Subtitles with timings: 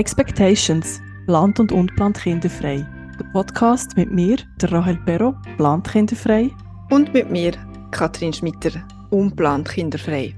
[0.00, 2.86] Expectations, plant und unplant kinderfrei.
[3.18, 6.50] Der Podcast mit mir, der Rahel Perro, plant kinderfrei.
[6.88, 7.52] Und mit mir,
[7.90, 8.70] Katrin Schmitter,
[9.10, 10.34] unplant kinderfrei.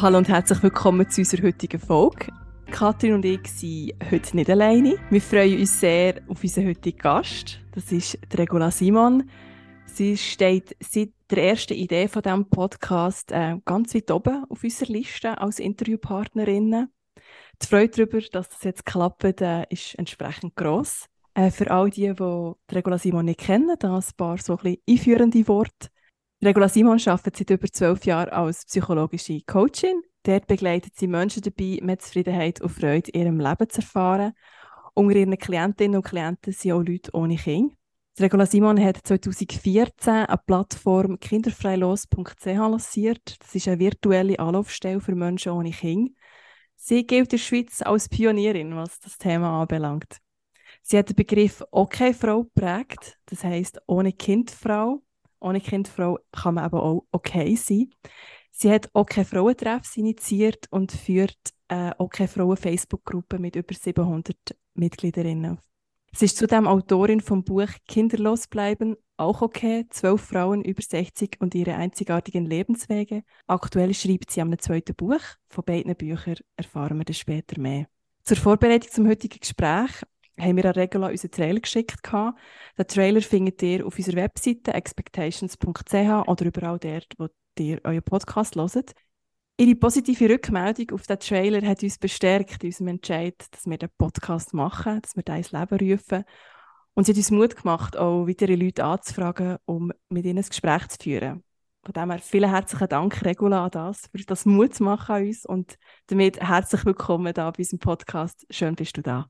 [0.00, 2.28] Hallo und herzlich willkommen zu unserer heutigen Folge.
[2.70, 4.94] Katrin und ich sind heute nicht alleine.
[5.10, 7.60] Wir freuen uns sehr auf unseren heutigen Gast.
[7.72, 9.24] Das ist Regula Simon.
[10.00, 14.92] Sie steht seit der ersten Idee von diesem Podcast äh, ganz weit oben auf unserer
[14.92, 16.88] Liste als Interviewpartnerin.
[17.60, 21.04] Die Freude darüber, dass das jetzt klappt, äh, ist entsprechend gross.
[21.34, 25.46] Äh, für all die, die Regula Simon nicht kennen, da ein paar so ein einführende
[25.46, 25.90] Worte.
[26.42, 30.00] Regula Simon arbeitet seit über zwölf Jahren als psychologische Coachin.
[30.22, 34.32] Dort begleitet sie Menschen dabei, mehr Zufriedenheit und Freude in ihrem Leben zu erfahren.
[34.94, 37.74] Unter ihren Klientinnen und Klienten sind auch Leute ohne Kinder.
[38.20, 43.36] Regula Simon hat 2014 eine Plattform kinderfreilos.ch lanciert.
[43.40, 46.12] Das ist eine virtuelle Anlaufstelle für Menschen ohne Kinder.
[46.76, 50.18] Sie gilt in der Schweiz als Pionierin, was das Thema anbelangt.
[50.82, 55.02] Sie hat den Begriff Okay-Frau geprägt, das heißt ohne Kindfrau.
[55.38, 57.88] Ohne Kindfrau kann man aber auch okay sein.
[58.50, 64.36] Sie hat Okay Frauentreffs initiiert und führt eine Okay Frauen Facebook-Gruppe mit über 700
[64.74, 65.58] Mitgliederinnen
[66.12, 71.54] Sie ist zudem Autorin vom Buch Kinderlos bleiben, auch okay, zwölf Frauen über 60 und
[71.54, 73.22] ihre einzigartigen Lebenswege.
[73.46, 75.20] Aktuell schreibt sie einem zweiten Buch.
[75.48, 77.86] Von beiden Büchern erfahren wir dann später mehr.
[78.24, 79.90] Zur Vorbereitung zum heutigen Gespräch
[80.38, 81.98] haben wir an Regula unseren Trailer geschickt.
[82.12, 88.56] Den Trailer findet ihr auf unserer Webseite expectations.ch oder überall dort, wo ihr euren Podcast
[88.56, 88.94] hört.
[89.60, 93.90] Ihre positive Rückmeldung auf den Trailer hat uns bestärkt in unserem Entscheid, dass wir den
[93.98, 96.24] Podcast machen, dass wir den ins Leben rufen.
[96.94, 100.88] Und sie hat uns Mut gemacht, auch weitere Leute anzufragen, um mit ihnen ein Gespräch
[100.88, 101.44] zu führen.
[101.84, 105.26] Von dem her vielen herzlichen Dank, Regula, an das, für das Mut zu machen an
[105.26, 105.44] uns.
[105.44, 108.46] Und damit herzlich willkommen da bei unserem Podcast.
[108.48, 109.28] Schön bist du da.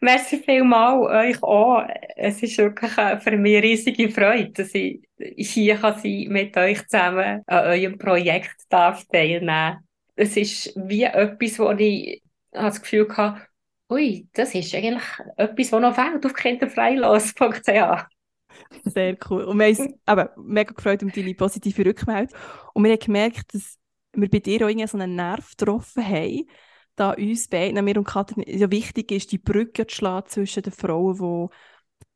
[0.00, 1.84] Merci vielmals euch auch.
[2.16, 7.42] Es ist wirklich für mich riesige Freude, dass ich hier kann sein mit euch zusammen
[7.46, 13.42] an eurem Projekt darf teilnehmen Es ist wie etwas, wo ich das Gefühl habe,
[13.90, 15.04] ui, das ist eigentlich
[15.36, 18.06] etwas, was noch fehlt auf kinderfreilos.ch.
[18.84, 19.44] Sehr cool.
[19.44, 22.38] Und wir haben uns aber mega gefreut um deine positive Rückmeldung.
[22.72, 23.78] Und wir haben gemerkt, dass
[24.14, 26.48] wir bei dir auch irgendwie so einen Nerv getroffen haben,
[26.96, 30.72] da uns beiden, mir und Katrin, ja wichtig ist, die Brücke zu schlagen zwischen den
[30.72, 31.54] Frauen, die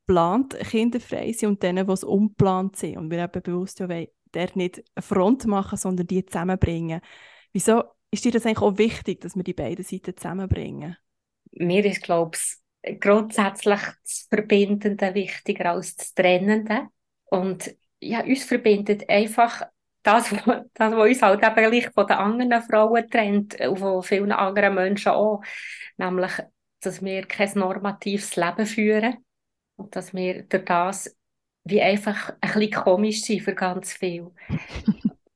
[0.05, 2.97] geplant kinderfrei sind und denen, die es unplant sind.
[2.97, 7.01] Und wir eben bewusst ja der nicht eine Front machen, sondern die zusammenbringen.
[7.53, 10.97] Wieso ist dir das eigentlich auch wichtig, dass wir die beiden Seiten zusammenbringen?
[11.51, 16.89] Mir ist, glaube ich, grundsätzlich das Verbindende wichtiger als das Trennende.
[17.25, 19.63] Und ja, uns verbindet einfach
[20.05, 20.29] das,
[20.73, 24.75] das, was uns halt eben gleich von den anderen Frauen trennt und von vielen anderen
[24.75, 25.41] Menschen auch,
[25.97, 26.31] nämlich,
[26.81, 29.17] dass wir kein normatives Leben führen
[29.75, 31.17] und dass wir durch das
[31.67, 34.31] wie einfach ein bisschen komisch sind für ganz viel.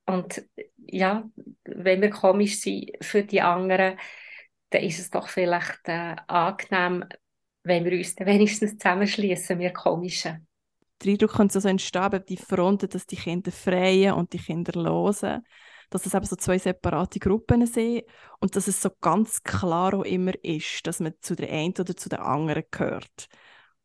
[0.05, 0.43] und
[0.77, 1.27] ja,
[1.63, 3.97] wenn wir komisch sind für die anderen,
[4.69, 7.05] dann ist es doch vielleicht äh, angenehm,
[7.63, 10.47] wenn wir uns wenigstens zusammenschließen, wir Komischen
[11.03, 15.43] der Eindruck könnte so entstehen, die Fronten, dass die Kinder freien und die Kinder losen,
[15.89, 18.03] dass es eben so zwei separate Gruppen sind
[18.39, 21.95] und dass es so ganz klar auch immer ist, dass man zu der einen oder
[21.95, 23.27] zu der anderen gehört.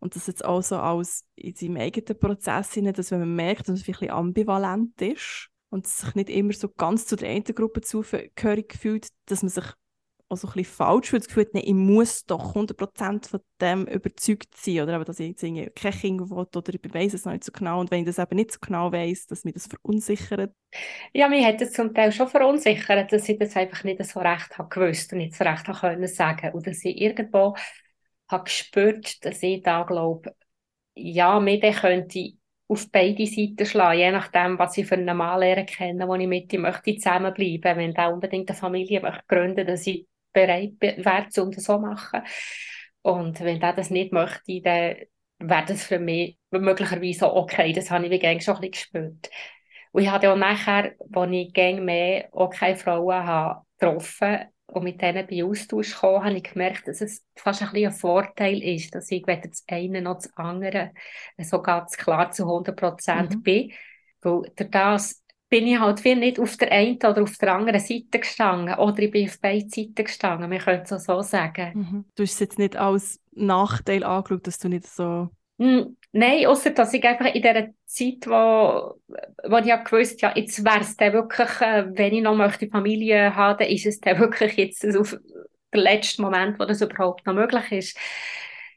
[0.01, 3.81] Und das jetzt auch so als in seinem eigenen Prozess, dass wenn man merkt, dass
[3.81, 7.81] es ein bisschen ambivalent ist und sich nicht immer so ganz zu der einen Gruppe
[7.81, 9.65] zugehörig fühlt, dass man sich
[10.35, 13.87] auch so ein bisschen falsch fühlt, das Gefühl, nee, ich muss doch 100% von dem
[13.87, 17.25] überzeugt sein, oder aber, dass ich jetzt irgendwie kein Kind will, oder ich weiß es
[17.25, 19.55] noch nicht so genau, und wenn ich das eben nicht so genau weiß, dass mich
[19.55, 20.53] das verunsichert.
[21.13, 24.59] Ja, mich hat es zum Teil schon verunsichert, dass ich das einfach nicht so recht
[24.59, 27.57] habe gewusst und nicht so recht habe können sagen und dass ich irgendwo
[28.29, 30.35] habe gespürt, dass ich da glaube,
[30.95, 32.33] ja, mir könnte
[32.67, 36.27] auf beide Seiten schlagen, je nachdem, was ich für einen Mann lernen kenne, wo ich
[36.27, 41.27] mit ihm möchte zusammenbleiben, wenn er unbedingt eine Familie möchte gründen, dass ich bereit wäre,
[41.43, 42.21] um das so zu machen.
[43.01, 44.97] Und wenn der das nicht möchte, dann
[45.39, 47.73] wäre das für mich möglicherweise okay.
[47.73, 49.31] Das habe ich wie schon ein bisschen gespürt.
[49.93, 52.29] Und ich habe auch nachher, als ich gäng mehr
[52.59, 57.25] keine Frauen habe getroffen und mit denen bei Austausch kam, habe ich gemerkt, dass es
[57.37, 60.93] fast ein, bisschen ein Vorteil ist, dass ich weder das eine noch das andere
[61.39, 63.43] so ganz klar zu 100 Prozent mhm.
[63.43, 63.73] bin.
[64.23, 65.24] Weil durch das
[65.55, 68.75] bin ich halt viel nicht auf der einen oder auf der anderen Seite gestanden.
[68.75, 70.51] Oder ich bin auf beiden Seiten gestanden.
[70.51, 71.71] Man könnte es so sagen.
[71.75, 72.05] Mhm.
[72.17, 75.29] Du hast es jetzt nicht als Nachteil angeschaut, dass du nicht so...
[75.61, 79.01] Hm, Nein, außer dass ich einfach in dieser Zeit, wo,
[79.49, 82.69] wo ich ja gewusst ja, jetzt wäre es dann wirklich, äh, wenn ich noch möchte
[82.69, 85.17] Familie haben, dann ist es dann wirklich jetzt auf
[85.73, 87.99] der letzte Moment, wo das überhaupt noch möglich ist.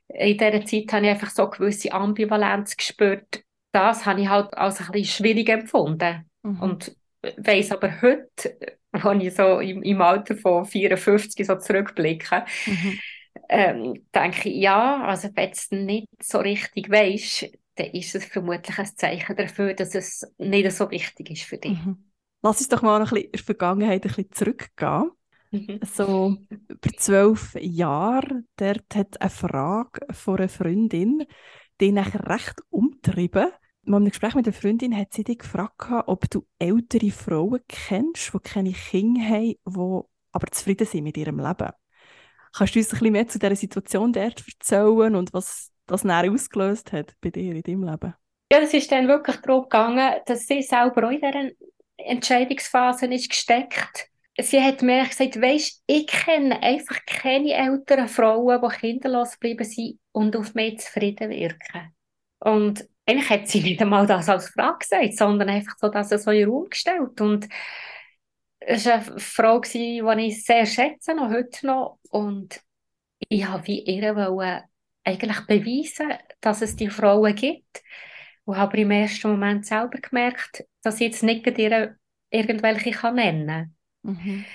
[0.10, 3.42] In dieser Zeit habe ich einfach so eine gewisse Ambivalenz gespürt.
[3.72, 6.28] Das habe ich halt als ein bisschen schwierig empfunden.
[6.48, 6.62] Mhm.
[6.62, 6.96] Und
[7.38, 8.58] weiss aber heute,
[8.92, 13.00] wenn ich so im, im Alter von 54 so zurückblicke, mhm.
[13.50, 18.26] ähm, denke ich, ja, also wenn du es nicht so richtig weisst, dann ist es
[18.26, 21.78] vermutlich ein Zeichen dafür, dass es nicht so wichtig ist für dich.
[21.78, 22.12] Mhm.
[22.42, 25.12] Lass uns doch mal ein bisschen in der Vergangenheit ein bisschen zurückgehen.
[25.52, 25.80] Mhm.
[25.84, 31.26] So über zwölf Jahre, dort hat eine Frage von einer Freundin,
[31.80, 33.52] die nachher recht umtrieben.
[33.88, 38.34] In einem Gespräch mit einer Freundin hat sie dich gefragt, ob du ältere Frauen kennst,
[38.34, 40.02] die keine Kinder haben, die
[40.34, 41.72] aber zufrieden sind mit ihrem Leben.
[42.54, 46.30] Kannst du uns ein bisschen mehr zu dieser Situation dort erzählen und was das nachher
[46.30, 48.14] ausgelöst hat bei dir in deinem Leben?
[48.52, 51.52] Ja, das ist dann wirklich darum gegangen, dass sie selber auch in dieser
[51.98, 58.78] Entscheidungsphase ist gesteckt sie hat mir gesagt, weisst, ich kenne einfach keine älteren Frauen, die
[58.78, 61.96] kinderlos geblieben sind und auf mich zufrieden wirken.
[62.40, 66.20] Und eigentlich hat sie nicht einmal das als Frage gesagt, sondern einfach so, dass er
[66.20, 67.22] so in den Raum gestellt.
[67.22, 67.48] Und
[68.60, 72.00] es war eine Frau, die ich sehr schätze, noch heute noch.
[72.10, 72.62] Und
[73.30, 74.66] ich habe wie ihr
[75.06, 77.82] eigentlich beweisen, dass es die Frauen gibt.
[78.44, 81.98] Und habe im ersten Moment selber gemerkt, dass ich jetzt nicht ihr
[82.30, 84.16] irgendwelche kann nennen kann.
[84.16, 84.46] Mhm.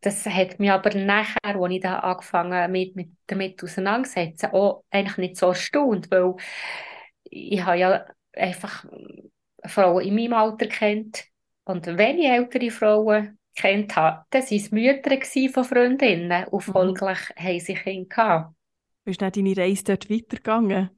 [0.00, 5.16] Das hat mich aber nachher, als ich da angefangen mit, mit damit auseinandersetzen, auch eigentlich
[5.18, 6.36] nicht so erstaunt, weil
[7.30, 8.84] ich habe ja einfach
[9.64, 11.24] Frauen in meinem Alter kennt
[11.64, 16.72] und wenn ich ältere Frauen kennt habe, dann waren es Mütter von Freundinnen und mhm.
[16.72, 17.42] folglich mhm.
[17.42, 18.54] haben sie Kinder gehabt.
[19.04, 20.90] Bist du deine Reise dort weitergegangen?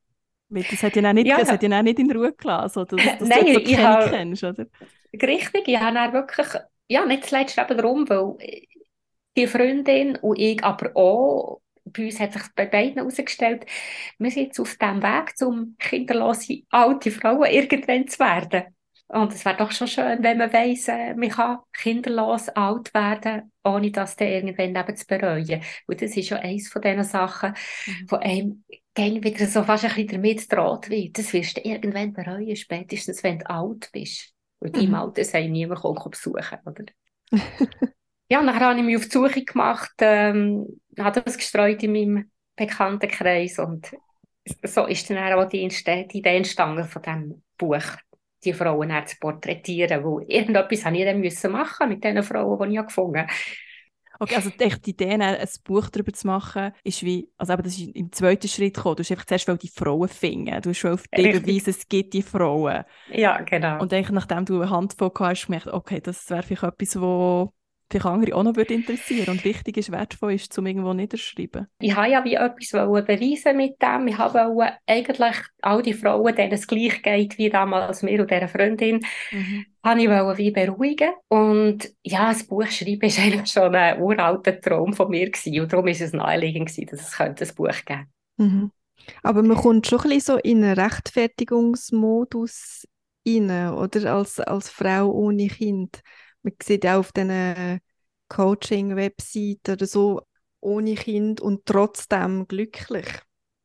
[0.51, 1.39] das hat ja auch nicht, ja.
[1.39, 4.45] Das hat ja auch nicht in Ruhe gelassen, dass, dass Nein, du so keine kennst,
[4.45, 4.67] oder?
[5.13, 6.47] Richtig, ich habe dann wirklich
[6.89, 8.37] ja, nicht zuletzt eben darum, weil
[9.37, 11.61] die Freundin und ich aber auch,
[11.93, 13.67] bei uns hat sich bei beiden herausgestellt,
[14.19, 18.65] wir sind jetzt auf dem Weg, um kinderlose alte Frauen irgendwann zu werden.
[19.13, 23.51] Und es wäre doch schon schön, wenn man weiss, äh, man kann kinderlos alt werden,
[23.65, 25.63] ohne das dann irgendwann eben zu bereuen.
[25.89, 27.55] Und das ist ja eines von diesen Sachen,
[27.87, 28.07] mhm.
[28.09, 28.65] wo einem
[28.95, 31.19] gehen wieder so fast ein bisschen damit droht wird.
[31.19, 34.33] Das wirst du irgendwann bereuen, spätestens wenn du alt bist.
[34.61, 34.83] Und mhm.
[34.83, 36.85] im Alter sei niemand besuchen, oder?
[38.31, 42.31] ja, nachher habe ich mich auf die Suche gemacht, ähm, habe das gestreut in meinem
[42.55, 43.91] Bekanntenkreis und
[44.63, 47.83] so ist dann auch die, Idee entstanden von diesem Buch,
[48.45, 52.77] die Frauen zu porträtieren, wo irgendetwas habe ich dann müssen machen mit den Frauen, die
[52.77, 53.33] ich gefunden habe.
[54.23, 57.89] Okay, also die Idee, ein Buch darüber zu machen, ist wie, also aber das ist
[57.97, 58.97] im zweiten Schritt gekommen.
[58.97, 60.61] Du hast einfach zuerst die Frauen finden.
[60.61, 62.85] Du hast auf dich beweisen, es gibt die Frauen.
[63.11, 63.81] Ja, genau.
[63.81, 67.55] Und eigentlich, nachdem du eine Handvoll hast, gemerkt, okay, das wäre vielleicht etwas, wo
[67.91, 71.67] vielleicht andere auch noch würde interessieren und wichtig ist, wertvoll ist, um irgendwo niederzuschreiben.
[71.81, 74.09] Ich habe ja wie etwas beweisen mit dem.
[74.09, 78.49] Ich habe eigentlich all die Frauen, denen es gleich geht wie damals mir und dieser
[78.49, 79.01] Freundin,
[79.33, 79.67] mhm.
[79.83, 80.09] habe ich
[80.39, 81.11] wie beruhigen.
[81.29, 85.61] Und ja, das Buch schreiben war eigentlich schon ein uralter Traum von mir gewesen.
[85.61, 88.07] und darum ist es naheliegend gewesen, dass es ein Buch geben
[88.37, 88.71] mhm.
[89.23, 92.87] Aber man kommt schon ein bisschen so in einen Rechtfertigungsmodus
[93.27, 94.15] rein, oder?
[94.15, 96.03] Als, als Frau ohne Kind
[96.43, 97.81] man sieht auch auf diesen
[98.29, 100.23] Coaching-Webseiten oder so,
[100.61, 103.07] ohne Kind und trotzdem glücklich.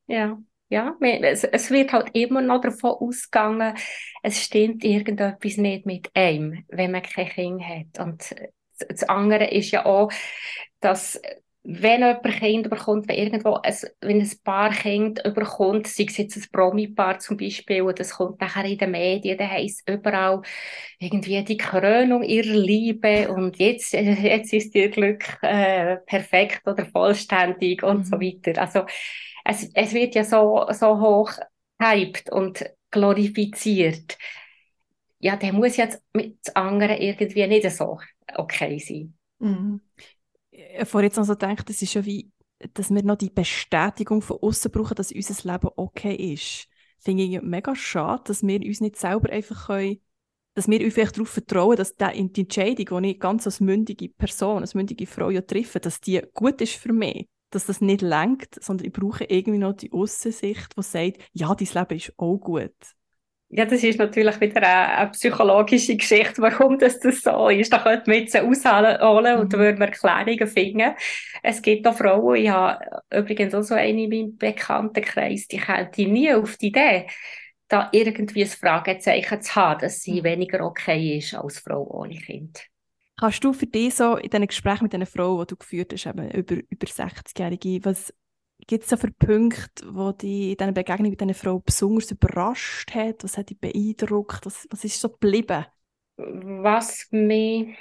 [0.07, 0.37] Ja,
[0.69, 3.75] ja, es, wird halt immer noch davon ausgegangen,
[4.23, 7.99] es stimmt irgendetwas nicht mit einem, wenn man kein Kind hat.
[7.99, 8.35] Und
[8.89, 10.11] das andere ist ja auch,
[10.79, 11.21] dass
[11.67, 16.37] wenn jemand Kind bekommt, wenn irgendwo ein, wenn ein Paar Kind bekommt, sei es jetzt
[16.37, 20.43] ein Promi-Paar zum Beispiel, und das kommt nachher in den Medien, dann heisst überall
[20.99, 27.81] irgendwie die Krönung ihrer Liebe und jetzt, jetzt ist ihr Glück äh, perfekt oder vollständig
[27.81, 28.03] und mhm.
[28.03, 28.61] so weiter.
[28.61, 28.85] Also
[29.43, 31.31] es, es wird ja so, so hoch
[31.81, 34.17] hyped und glorifiziert.
[35.17, 37.99] Ja, der muss jetzt mit anderen irgendwie nicht so
[38.35, 39.17] okay sein.
[39.39, 39.81] Mhm
[40.83, 42.31] vorher jetzt noch so gedacht, das ist ja wie,
[42.73, 46.67] dass wir noch die Bestätigung von außen brauchen, dass unser Leben okay ist.
[46.99, 49.99] Finde ich mega schade, dass wir uns nicht selber einfach können,
[50.55, 54.73] dass wir einfach darauf vertrauen, dass die Entscheidung, die ich ganz als mündige Person, als
[54.73, 57.27] mündige Frau ja treffe, dass die gut ist für mich.
[57.51, 61.67] Dass das nicht lenkt, sondern ich brauche irgendwie noch die Außensicht, die sagt, ja, dein
[61.67, 62.73] Leben ist auch gut.
[63.49, 67.71] Ja, das ist natürlich wieder eine, eine, psychologische Geschichte, warum das, das so ist.
[67.71, 69.61] Da könnte man jetzt ausholen und da mhm.
[69.61, 70.95] würden wir Erklärungen finden.
[71.43, 75.97] Es gibt auch Frauen, ich habe übrigens auch so eine in meinem Bekanntenkreis, die kommt
[75.97, 77.07] nie auf die Idee,
[77.67, 80.23] da irgendwie ein Fragezeichen zu haben, dass sie mhm.
[80.23, 82.65] weniger okay ist als Frau ohne Kind.
[83.17, 86.05] Kannst du für dich so in diesen Gesprächen mit diesen Frauen, die du geführt hast,
[86.07, 88.13] eben über, über 60-Jährige, was
[88.67, 92.93] gibt es so für Punkte, wo dich in deiner Begegnung mit diesen Frauen besonders überrascht
[92.93, 93.23] hat?
[93.23, 94.45] Was hat dich beeindruckt?
[94.45, 95.65] Was, was ist so geblieben?
[96.17, 97.77] Was mich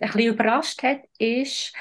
[0.00, 1.72] ein bisschen überrascht hat, ist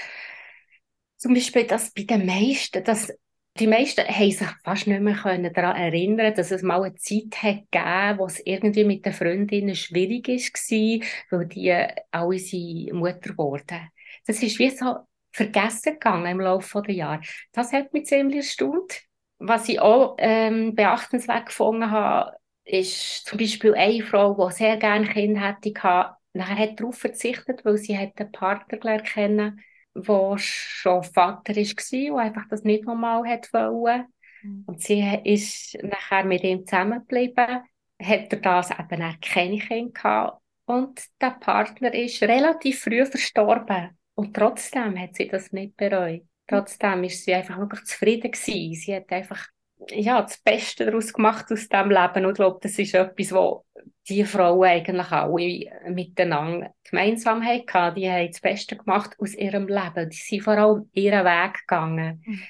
[1.18, 3.12] zum Beispiel, dass bei den meisten, dass
[3.58, 5.16] die meisten haben sich fast nicht mehr
[5.50, 9.76] daran erinnern dass es mal eine Zeit hat gegeben wo es irgendwie mit den Freundinnen
[9.76, 11.72] schwierig war, weil die
[12.12, 13.90] alle seine Mutter wurden.
[14.28, 14.98] Das ist wie so
[15.36, 17.22] vergessen gegangen im Laufe der Jahre.
[17.52, 19.04] Das hat mich ziemlich erstaunt.
[19.38, 25.08] Was ich auch ähm, beachtenswert gefunden habe, ist zum Beispiel eine Frau, die sehr gerne
[25.08, 29.62] Kinder hätte gehabt, nachher hat darauf verzichtet, weil sie einen Partner gelernt kennen
[29.96, 34.06] der schon Vater war und einfach das nicht nochmal wollte.
[34.44, 34.64] Mhm.
[34.66, 37.64] Und sie ist nachher mit ihm zusammengeblieben,
[38.02, 40.42] hat er das eben auch keine Kinder gehabt.
[40.66, 43.98] Und der Partner ist relativ früh verstorben.
[44.16, 46.24] Und trotzdem hat sie das nicht bereut.
[46.48, 48.74] Trotzdem ist sie einfach wirklich zufrieden gewesen.
[48.74, 49.48] Sie hat einfach
[49.90, 52.26] ja, das Beste daraus gemacht aus diesem Leben.
[52.26, 53.62] Und ich glaube, das ist etwas, was
[54.08, 57.96] die Frauen eigentlich alle miteinander gemeinsam hatten.
[57.96, 60.10] Die haben das Beste gemacht aus ihrem Leben.
[60.10, 62.24] Die sind vor allem ihren Weg gegangen.
[62.26, 62.44] Mhm.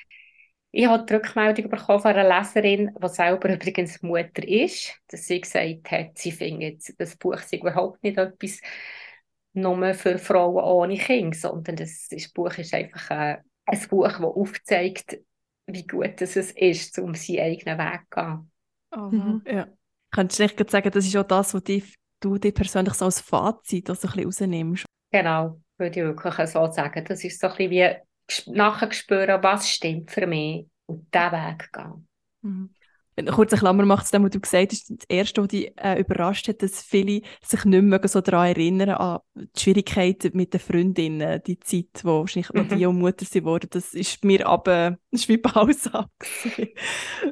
[0.77, 5.39] Ich habe die Rückmeldung bekommen von einer Leserin, die selber übrigens Mutter ist, dass sie
[5.39, 8.59] gesagt hat, sie findet, das Buch sei überhaupt nicht etwas
[9.55, 14.21] nur für Frauen ohne Kinder, sondern das, das Buch ist einfach ein, ein Buch, das
[14.21, 15.19] aufzeigt,
[15.67, 18.51] wie gut es ist, um seinen eigenen Weg zu gehen.
[18.91, 19.41] Oh, mhm.
[19.45, 19.67] ja.
[20.11, 21.83] Könntest du nicht sagen, das ist auch das, was die,
[22.19, 24.85] du dir persönlich so als Fazit also ein bisschen rausnimmst?
[25.11, 27.03] Genau, würde ich wirklich so sagen.
[27.05, 31.69] Das ist so ein bisschen wie nachher spüren, was stimmt für mich und diesen Weg
[31.71, 32.07] gehen.
[32.41, 32.74] Mhm.
[33.15, 35.99] Wenn du kurz eine Klammer machst, was du gesagt hast, das Erste, was dich äh,
[35.99, 40.59] überrascht hat, dass viele sich nicht mehr so daran erinnern, an die Schwierigkeiten mit den
[40.59, 42.77] Freundinnen, die Zeit, wo wahrscheinlich mhm.
[42.77, 45.91] die und Mutter sie wurden, das ist mir aber das ist wie Pause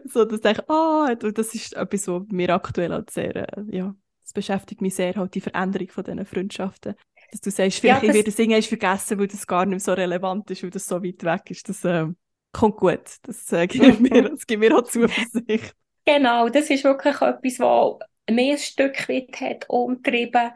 [0.06, 4.34] So, dass ich ah, das ist etwas, was mir aktuell halt sehr, äh, ja, das
[4.34, 6.96] beschäftigt mich sehr, halt die Veränderung von diesen Freundschaften.
[7.32, 8.16] Dass du sagst, vielleicht ja, das...
[8.16, 11.04] ich werde Singen vergessen, weil das gar nicht mehr so relevant ist, weil das so
[11.04, 12.08] weit weg ist, das, äh,
[12.54, 13.02] kommt gut.
[13.24, 15.76] Das, äh, gibt, mir, das gibt mir auch Zuversicht.
[16.06, 20.52] Genau, das ist wirklich etwas, was mir ein Stück weit hat umgetrieben.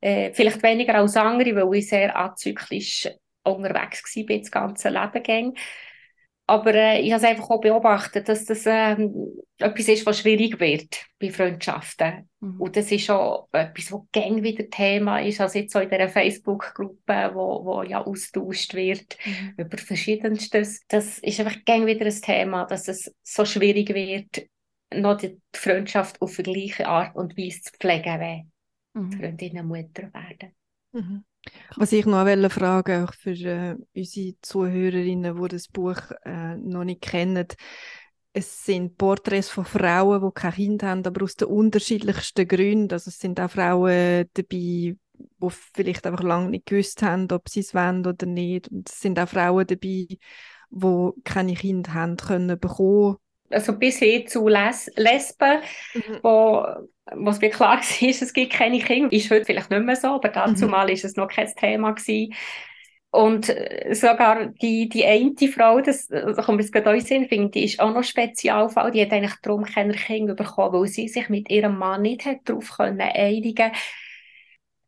[0.00, 3.08] Äh, vielleicht weniger als andere, weil ich sehr azyklisch
[3.44, 5.56] unterwegs war, das ganze Leben ging.
[6.46, 11.06] Aber äh, ich habe einfach auch beobachtet, dass das ähm, etwas ist, was schwierig wird
[11.20, 12.28] bei Freundschaften.
[12.40, 12.60] Mhm.
[12.60, 16.08] Und das ist auch etwas, was gäng wieder Thema ist, also jetzt auch in dieser
[16.08, 19.54] Facebook-Gruppe, wo, wo ja austauscht wird mhm.
[19.56, 20.82] über Verschiedenstes.
[20.88, 24.48] Das ist einfach gäng wieder ein Thema, dass es so schwierig wird,
[24.92, 29.12] noch die Freundschaft auf die gleiche Art und Weise zu pflegen, wie mhm.
[29.12, 30.52] Freundinnen und Mutter werden.
[30.92, 31.24] Mhm.
[31.76, 37.00] Was ich noch fragen auch für äh, unsere Zuhörerinnen, die das Buch äh, noch nicht
[37.00, 37.48] kennen.
[38.32, 42.92] Es sind Porträts von Frauen, die kein Kind haben, aber aus den unterschiedlichsten Gründen.
[42.92, 44.96] Also es sind auch Frauen dabei, die
[45.48, 48.68] vielleicht einfach lange nicht gewusst haben, ob sie es wollen oder nicht.
[48.68, 50.06] Und es sind auch Frauen dabei,
[50.70, 53.16] die keine Kinder haben können bekommen
[53.52, 55.60] also bis hin zu Les Lesben,
[55.94, 56.18] mhm.
[56.22, 56.66] wo
[57.14, 59.12] was mir klar war, es gibt keine Kinder.
[59.12, 60.70] Ist heute vielleicht nicht mehr so, aber dazu mhm.
[60.70, 62.34] mal ist es noch kein Thema gewesen.
[63.10, 67.64] Und äh, sogar die, die eine Frau, das, da kommt jetzt gerade hin, finde die
[67.64, 68.90] ist auch noch Spezialfall.
[68.90, 72.38] Die hat eigentlich darum keine Kinder bekommen, weil sie sich mit ihrem Mann nicht hat
[72.44, 73.72] darauf können einigen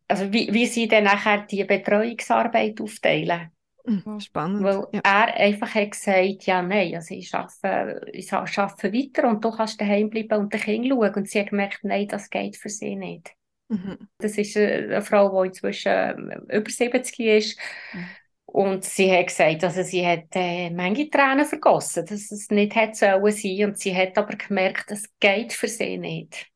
[0.09, 3.51] Also wie, wie sie dann nachher die Betreuungsarbeit aufteilen.
[3.87, 4.19] Mhm.
[4.21, 4.65] Spannend.
[4.65, 5.01] Weil ja.
[5.05, 9.81] er einfach hat gesagt, ja, nein, also ich arbeite, ich arbeite weiter und du kannst
[9.81, 11.15] daheim bleiben und den Kind schauen.
[11.15, 13.33] Und sie hat gemerkt, nein, das geht für sie nicht.
[13.69, 14.09] Mhm.
[14.19, 17.59] Das ist eine Frau, die inzwischen ähm, über 70 ist.
[17.93, 18.07] Mhm.
[18.47, 22.95] Und sie hat gesagt, also sie hat äh, manche Tränen vergossen, dass es nicht hätte
[22.95, 23.65] sollen sein.
[23.69, 26.47] Und sie hat aber gemerkt, das geht für sie nicht.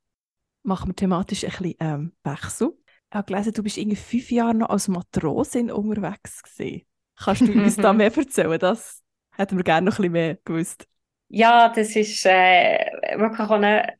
[0.63, 2.71] Machen wir thematisch ein bisschen ähm, Wechsel.
[3.11, 6.88] Ich habe gelesen, du bist irgendwie fünf Jahre noch als Matrosin unterwegs gewesen.
[7.23, 8.59] Kannst du uns da mehr erzählen?
[8.59, 9.03] Das
[9.37, 10.87] hätten wir gerne noch ein bisschen mehr gewusst.
[11.29, 12.79] Ja, das ist äh,
[13.17, 13.95] wirklich eine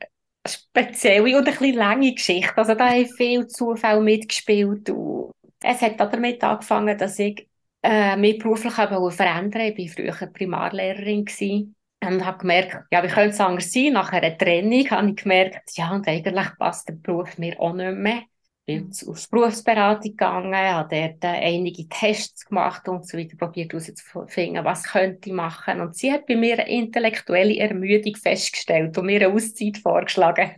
[0.47, 2.57] spezielle und ein bisschen lange Geschichte.
[2.57, 4.89] Also da haben viel Zufall mitgespielt.
[4.91, 7.49] Und es hat damit angefangen, dass ich
[7.83, 9.83] äh, mich beruflich verändern wollte.
[9.83, 11.25] Ich war früher Primarlehrerin.
[11.25, 11.75] Gewesen.
[12.01, 13.93] Und habe gemerkt, ja, wie könnte es anders sein?
[13.95, 17.97] Nach einer Trennung habe ich gemerkt, ja, und eigentlich passt der Beruf mir auch nicht
[17.97, 18.23] mehr
[18.69, 19.09] bin mhm.
[19.09, 24.85] auf Berufsberatung gegangen, habe dort äh, einige Tests gemacht und so weiter, probiert herauszufinden, was
[24.85, 25.81] könnte ich machen.
[25.81, 30.57] Und sie hat bei mir eine intellektuelle Ermüdung festgestellt und mir eine Auszeit vorgeschlagen.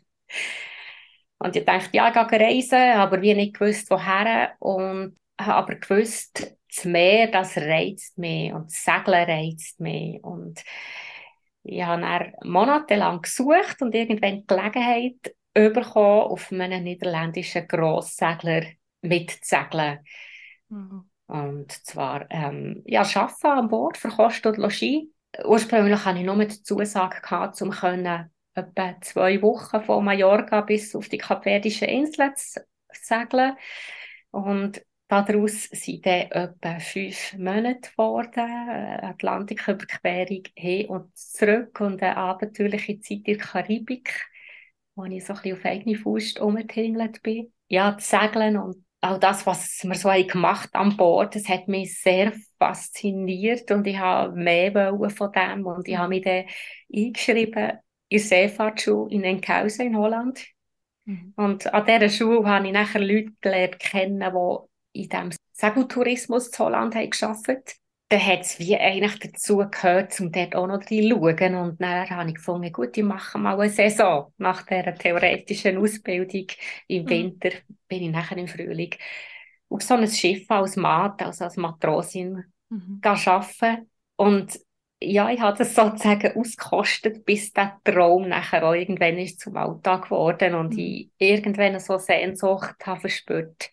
[1.39, 4.55] Und ich dachte, ja, ich gehe reisen, aber wir nicht gewusst, woher.
[4.59, 10.23] Und habe aber gewusst, das Meer, das reizt mich und das Segeln reizt mich.
[10.23, 10.65] Und
[11.63, 18.65] ich habe dann monatelang gesucht und irgendwann die Gelegenheit bekommen, auf einem niederländischen Grosssegler
[19.03, 20.01] mitzusegeln.
[20.69, 21.11] Mhm.
[21.27, 25.05] Und zwar, ähm, ja, arbeiten an Bord für Kost und Logis.
[25.45, 30.95] Ursprünglich hatte ich nur die Zusage, gehabt, um können, etwa zwei Wochen von Mallorca bis
[30.97, 32.61] auf die Kapverdischen Inseln zu
[32.93, 33.57] segeln.
[34.33, 39.01] Und daraus sind dann etwa fünf Monate geworden.
[39.05, 44.30] Atlantiküberquerung hin und zurück und eine abenteuerliche Zeit in der Karibik,
[44.95, 47.53] wo ich so ein bisschen auf eigene Faust umgetingelt bin.
[47.69, 52.01] Ja, das Segeln und auch das, was wir so gemacht an Bord, das hat mich
[52.01, 54.73] sehr fasziniert und ich habe mehr
[55.11, 56.45] von dem und ich habe mich dann
[56.95, 57.79] eingeschrieben
[58.09, 60.45] in der Seefahrtschule in Enkhuizen in Holland.
[61.07, 61.33] Mhm.
[61.37, 66.65] Und an dieser Schule habe ich nachher Leute gelernt kennen, die in diesem Segeltourismus zu
[66.65, 67.77] Holland haben gearbeitet
[68.11, 71.55] dann hat es wie eigentlich dazu gehört, um dort auch noch reinschauen.
[71.55, 74.33] Und dann habe ich gefunden, gut, ich mache mal eine Saison.
[74.37, 76.49] Nach dieser theoretischen Ausbildung
[76.89, 77.09] im mhm.
[77.09, 77.51] Winter
[77.87, 78.97] bin ich nachher im Frühling
[79.69, 83.01] auf so ein Schiff als Mat, also als Matrosin, mhm.
[83.05, 83.89] arbeiten.
[84.17, 84.59] Und
[85.01, 90.07] ja, ich habe das sozusagen ausgekostet, bis der Traum nachher auch irgendwann ist zum Alltag
[90.07, 90.79] geworden und mhm.
[90.81, 93.71] ich irgendwann so Sehnsucht habe verspürt,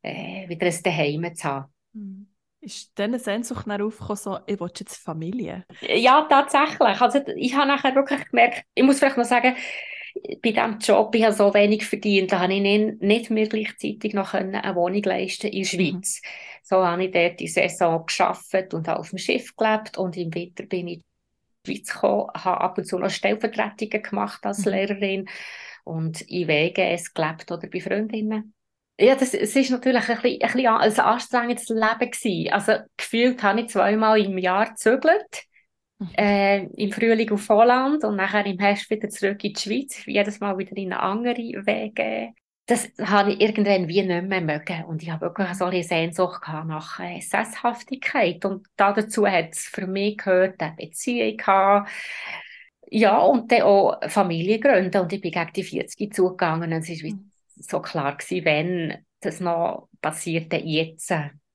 [0.00, 1.72] äh, wieder ein Daheim zu haben.
[1.92, 2.29] Mhm.
[2.62, 5.64] Ist diese Sehnsucht dann aufgekommen, so, ich will jetzt Familie?
[5.80, 7.00] Ja, tatsächlich.
[7.00, 9.56] Also ich habe nachher wirklich gemerkt, ich muss vielleicht noch sagen,
[10.42, 14.12] bei diesem Job, ich habe so wenig verdient, da habe ich nicht, nicht mehr gleichzeitig
[14.12, 15.92] noch eine Wohnung leisten in der mhm.
[15.92, 16.20] Schweiz.
[16.22, 16.28] Mhm.
[16.62, 20.64] So habe ich dort die Saison geschafft und auf dem Schiff gelebt und im Winter
[20.64, 21.02] bin ich in
[21.66, 24.72] die Schweiz gekommen, habe ab und zu noch Stellvertretungen gemacht als mhm.
[24.72, 25.28] Lehrerin
[25.84, 28.52] und in WGS gelebt oder bei Freundinnen.
[29.00, 32.52] Ja, das, es ist natürlich ein, bisschen, ein, bisschen ein anstrengendes Leben gewesen.
[32.52, 35.44] Also gefühlt habe ich zweimal im Jahr gezögert.
[35.98, 36.10] Mhm.
[36.18, 40.04] Äh, Im Frühling auf Holland und nachher im Herbst wieder zurück in die Schweiz.
[40.04, 42.34] Jedes Mal wieder in eine andere Wege.
[42.66, 44.84] Das habe ich irgendwann wie nicht mehr mögen.
[44.84, 48.44] Und ich habe wirklich so eine Sehnsucht nach äh, Sesshaftigkeit.
[48.44, 51.90] Und dazu hat es für mich gehört, eine Beziehung gehabt.
[52.90, 55.00] Ja, und dann auch Familie gründen.
[55.00, 56.70] Und ich bin gegen die 40 zugegangen.
[56.70, 57.29] Und es ist wie mhm
[57.60, 61.10] so klar gewesen, wenn das noch passiert, jetzt.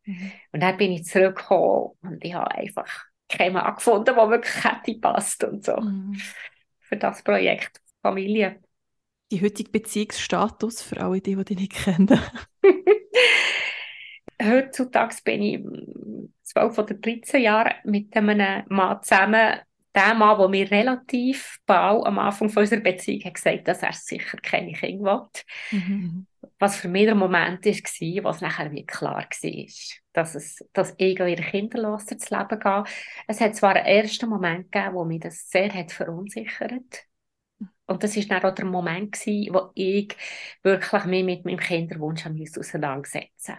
[0.06, 0.32] Mhm.
[0.52, 5.00] Und dann bin ich zurückgekommen und ich habe einfach keinen Mann gefunden, der wirklich hätte
[5.00, 5.78] passt und so.
[5.78, 6.18] Mhm.
[6.80, 8.62] Für das Projekt Familie.
[9.32, 12.20] Die heutige Beziehungsstatus für alle, die, die dich nicht kennen?
[14.41, 15.65] Heutzutage bin ich
[16.44, 19.60] 12 oder 13 Jahre mit einem Mann zusammen,
[19.95, 23.93] der Mann, der mir relativ bald am Anfang von unserer Beziehung hat gesagt dass er
[23.93, 25.29] sicher keine Kinder
[25.71, 25.79] will.
[25.79, 26.27] Mhm.
[26.60, 29.65] Was für mich der Moment war, was nachher wie klar war,
[30.13, 32.84] dass, es, dass ich wieder kinderlos durchs Leben gehe.
[33.27, 37.05] Es hat zwar einen ersten Moment gegeben, wo mich das sehr hat verunsichert
[37.88, 40.15] und das war dann auch der Moment, gewesen, wo ich
[40.63, 43.58] wirklich mich mit meinem Kinderwunsch auseinandersetzen musste.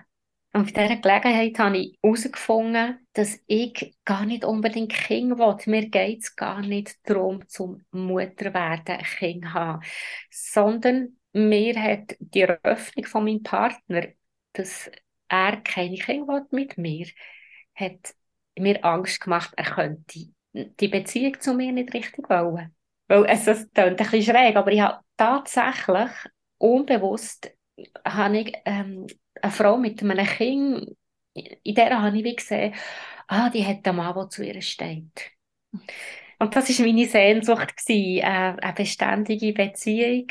[0.57, 5.57] Und bei dieser Gelegenheit habe ich herausgefunden, dass ich gar nicht unbedingt Kind will.
[5.67, 9.83] Mir geht es gar nicht darum, zum Mutter werden, Kind haben.
[10.31, 14.07] Sondern mir hat die Öffnung von meinem Partner,
[14.55, 14.91] dass
[15.29, 17.07] er keine Kinder mit mir,
[17.75, 18.15] hat
[18.59, 20.21] mir Angst gemacht, er könnte
[20.55, 22.75] die Beziehung zu mir nicht richtig wollen.
[23.09, 26.13] Weil es, es klingt ein bisschen schräg, aber ich habe tatsächlich
[26.57, 27.53] unbewusst
[28.07, 29.07] habe ich, ähm,
[29.43, 30.97] eine Frau mit einem Kind,
[31.35, 32.75] in der habe ich wie gesehen,
[33.29, 35.31] ah, die hat einen Mann, der zu ihr steht.
[36.39, 40.27] Und das war meine Sehnsucht, gewesen, äh, eine beständige Beziehung.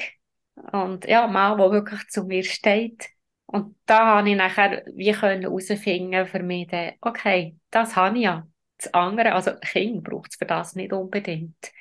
[0.72, 3.10] Und ja, ein Mann, der wirklich zu mir steht.
[3.48, 8.48] Und da habe ich nachher wie herausfinden für mich, dann, okay, das habe ich ja.
[8.78, 11.72] Das andere, also Kind braucht es für das nicht unbedingt.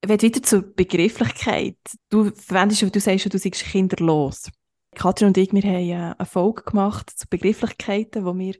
[0.00, 1.76] Ich weiter zur Begrifflichkeit.
[2.08, 4.48] Du verwendest, du sagst du seist kinderlos.
[4.98, 8.56] Katrin und ich, wir haben eine Folge gemacht zu Begrifflichkeiten, wo wir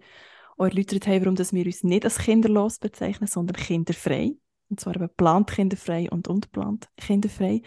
[0.57, 4.37] auch erläutert haben, warum wir uns nicht als kinderlos bezeichnen, sondern kinderfrei.
[4.70, 7.62] Und zwar eben plant kinderfrei und unplant kinderfrei.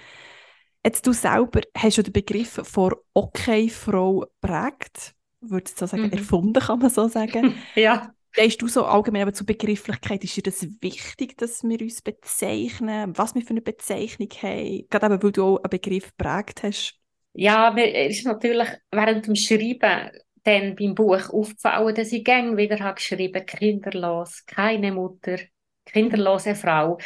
[0.86, 6.14] Jetzt du selber hast du den Begriff von Okay-Frau prägt, würde ich so sagen, mhm.
[6.14, 7.56] erfunden, kann man so sagen.
[7.76, 8.14] ja.
[8.34, 10.24] Gehst du so allgemein aber zur Begrifflichkeit?
[10.24, 13.12] Ist dir das wichtig, dass wir uns bezeichnen?
[13.18, 14.88] Was wir für eine Bezeichnung haben?
[14.90, 17.01] Gerade eben, weil du auch einen Begriff prägt hast.
[17.34, 20.12] Ja, mir ist natürlich während dem Schreiben
[20.44, 25.38] dann beim Buch aufgefallen, dass ich gäng wieder habe geschrieben, kinderlos, keine Mutter,
[25.86, 26.98] kinderlose Frau.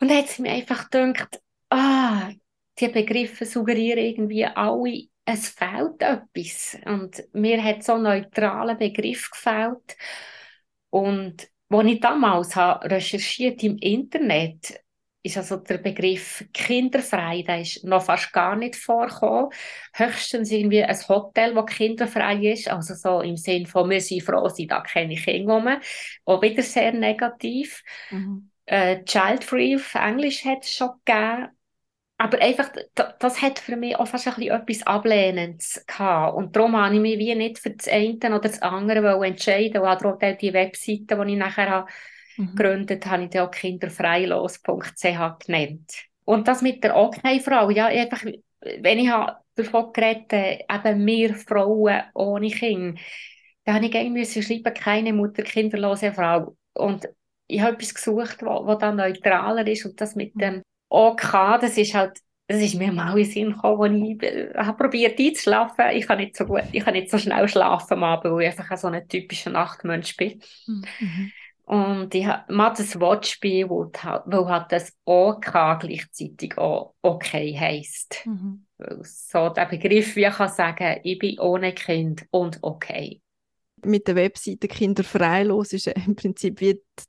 [0.00, 2.30] Und dann hat es mir einfach gedacht, ah,
[2.78, 6.76] die Begriffe suggerieren irgendwie alle, es fehlt etwas.
[6.84, 9.96] Und mir hat so ein neutraler Begriff gefällt.
[10.90, 14.80] Und als ich damals habe recherchiert im Internet,
[15.22, 19.50] ist also der Begriff kinderfrei, der ist noch fast gar nicht vorgekommen.
[19.94, 24.48] Höchstens irgendwie ein Hotel, das kinderfrei ist, also so im Sinn von, wir sind froh,
[24.48, 25.68] sind da keine Kinder rum.
[26.24, 27.84] Auch wieder sehr negativ.
[28.10, 28.50] Mhm.
[28.66, 31.48] Äh, Child-free auf Englisch hat es schon gegeben.
[32.18, 32.70] Aber einfach,
[33.18, 36.36] das hat für mich auch fast ein bisschen etwas Ablehnendes gehabt.
[36.36, 39.82] Und darum habe ich mich wie nicht für das eine oder das andere entscheiden.
[39.82, 41.90] Und auch die Webseite, die ich nachher habe,
[42.36, 42.54] mhm.
[42.54, 45.92] gegründet habe, ich dann auch kinderfreilos.ch genannt.
[46.24, 48.24] Und das mit der Okay-Frau, ja, einfach,
[48.80, 49.10] wenn ich
[49.54, 53.00] davon geredet habe, eben mehr Frauen ohne Kinder,
[53.64, 56.56] da habe ich irgendwie schreiben, keine Mutter, kinderlose Frau.
[56.74, 57.08] Und
[57.46, 60.40] ich habe etwas gesucht, was dann neutraler ist und das mit mhm.
[60.40, 64.52] dem OK, das ist halt, das ist mir mal in Sinn gekommen, als ich äh,
[64.54, 65.84] habe probiert einzuschlafen.
[65.92, 68.58] Ich kann nicht so gut, ich kann nicht so schnell schlafen am Abend, weil ich
[68.58, 70.42] einfach so ein typischer Nachtmensch bin.
[70.66, 71.32] Mhm.
[71.72, 73.90] Und ich mal das Wortspiel, wo,
[74.26, 78.26] wo halt das OK gleichzeitig auch okay heisst.
[78.26, 78.66] Mhm.
[79.00, 83.22] So der Begriff, wie ich kann sagen, ich bin ohne Kind und okay.
[83.82, 87.04] Mit der Webseite Kinderfreilos ist im Prinzip wie die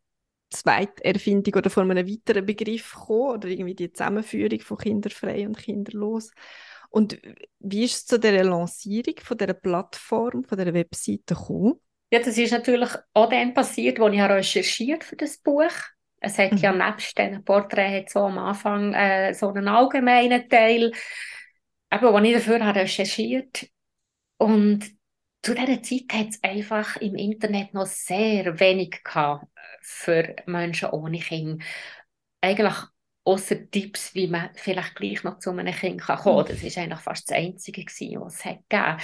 [0.50, 6.32] Zweiterfindung oder von einem weiteren Begriff gekommen, oder irgendwie die Zusammenführung von kinderfrei und kinderlos.
[6.90, 7.20] Und
[7.60, 11.82] wie ist es zu der Lancierung von der Plattform, von der Webseite gekommen?
[12.14, 15.72] Ja, das ist natürlich auch dann passiert, als ich recherchiert für das Buch.
[16.20, 16.58] Es hat mhm.
[16.60, 20.92] ja nebst diesen Porträt so am Anfang äh, so einen allgemeinen Teil,
[21.92, 23.68] eben, wo ich dafür habe recherchiert
[24.38, 24.86] und
[25.42, 29.48] zu dieser Zeit hat es einfach im Internet noch sehr wenig gehabt
[29.82, 31.66] für Menschen ohne Kinder.
[32.42, 32.76] Eigentlich
[33.24, 36.56] außer Tipps, wie man vielleicht gleich noch zu einem Kind kann kommen kann.
[36.56, 37.84] Das war eigentlich fast das Einzige,
[38.22, 38.98] was es hat gegeben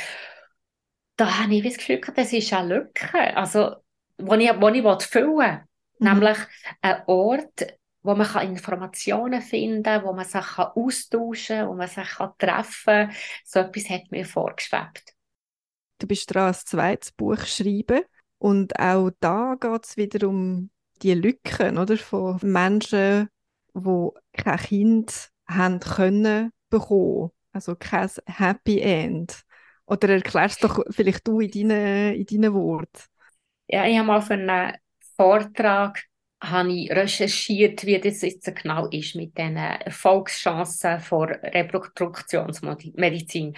[1.20, 3.76] Da habe ich das Gefühl, das ist eine Lücke, also,
[4.18, 5.62] die ich, ich füllen will.
[6.00, 6.08] Mhm.
[6.08, 6.38] Nämlich
[6.82, 12.08] ein Ort, wo man Informationen finden kann, wo man sich austauschen kann, wo man sich
[12.38, 13.12] treffen kann.
[13.44, 15.14] So etwas hat mir vorgeschwebt.
[15.98, 18.04] Du bist dran, ein zweites Buch schreiben.
[18.38, 20.70] Und auch da geht es wieder um
[21.02, 23.28] die Lücken oder, von Menschen,
[23.74, 27.32] die kein Kind haben können bekommen.
[27.52, 29.44] Also kein Happy End.
[29.90, 33.02] Oder erklärst doch vielleicht du in deinen, in deinen Worten.
[33.68, 34.78] Ja, ich habe mal für einen
[35.16, 36.04] Vortrag
[36.42, 43.56] habe ich recherchiert, wie das jetzt genau ist mit den Erfolgschancen vor Reproduktionsmedizin.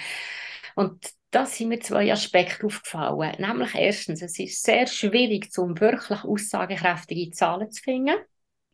[0.76, 3.36] Und da sind mir zwei Aspekte aufgefallen.
[3.38, 8.15] Nämlich erstens, es ist sehr schwierig, um wirklich aussagekräftige Zahlen zu finden.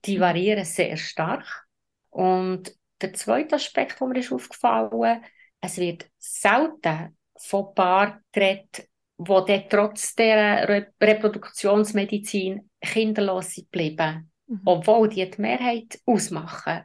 [0.06, 0.22] Die mhm.
[0.22, 1.66] variieren sehr stark.
[2.10, 5.24] Und der zweite Aspekt, der mir ist aufgefallen
[5.60, 14.62] es wird selten von Paaren geredet, die trotz der Re Reproduktionsmedizin kinderlos geblieben, mhm.
[14.66, 16.84] obwohl die die Mehrheit ausmachen.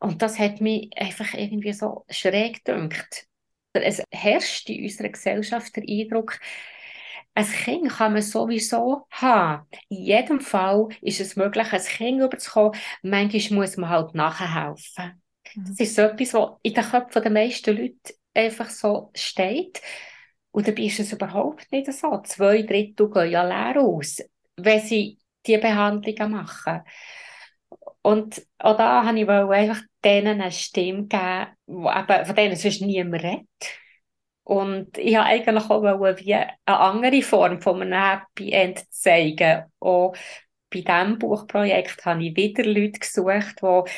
[0.00, 3.28] Und das hat mich einfach irgendwie so schräg gedünkt
[3.82, 6.38] es herrscht in unserer Gesellschaft der Eindruck,
[7.36, 9.66] ein Kind kann man sowieso haben.
[9.88, 12.78] In jedem Fall ist es möglich, ein Kind überzukommen.
[13.02, 15.20] Manchmal muss man halt nachhelfen.
[15.54, 15.64] Mhm.
[15.68, 19.80] Das ist so etwas, was in den Köpfen der meisten Leute einfach so steht.
[20.50, 22.20] Und dabei ist es überhaupt nicht so.
[22.24, 24.18] Zwei Drittel gehen ja leer aus,
[24.56, 26.82] wenn sie diese Behandlungen machen.
[28.02, 33.22] Und auch da habe ich einfach denen eine Stimme geben, eben, von denen sonst niemand
[33.22, 33.48] redet.
[34.44, 39.64] Und ich wollte eigentlich auch wie eine andere Form von einem Happy End zeigen.
[39.80, 40.14] Auch
[40.70, 43.90] bei diesem Buchprojekt habe ich wieder Leute gesucht, die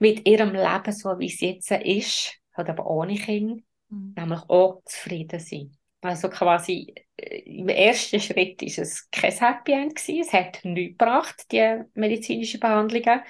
[0.00, 4.14] mit ihrem Leben, so wie es jetzt ist, halt aber ohne Kind, mhm.
[4.16, 5.78] nämlich auch zufrieden sind.
[6.00, 10.20] Also quasi äh, im ersten Schritt ist es kein Happy End gewesen.
[10.20, 13.20] Es hat nichts gebracht, die medizinische Behandlungen.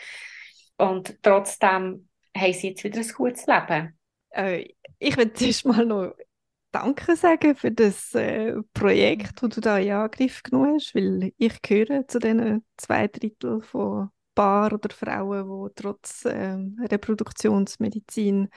[0.76, 3.98] Und trotzdem haben sie jetzt wieder ein gutes Leben.
[4.30, 6.14] Äh, ich will zuerst mal noch
[6.70, 11.62] Danke sagen für das äh, Projekt, das du da in Angriff genommen hast, weil ich
[11.62, 18.50] gehöre zu den zwei Drittel von Paaren oder Frauen, die trotz äh, Reproduktionsmedizin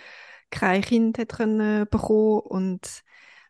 [0.52, 3.04] kein Kind hat können bekommen und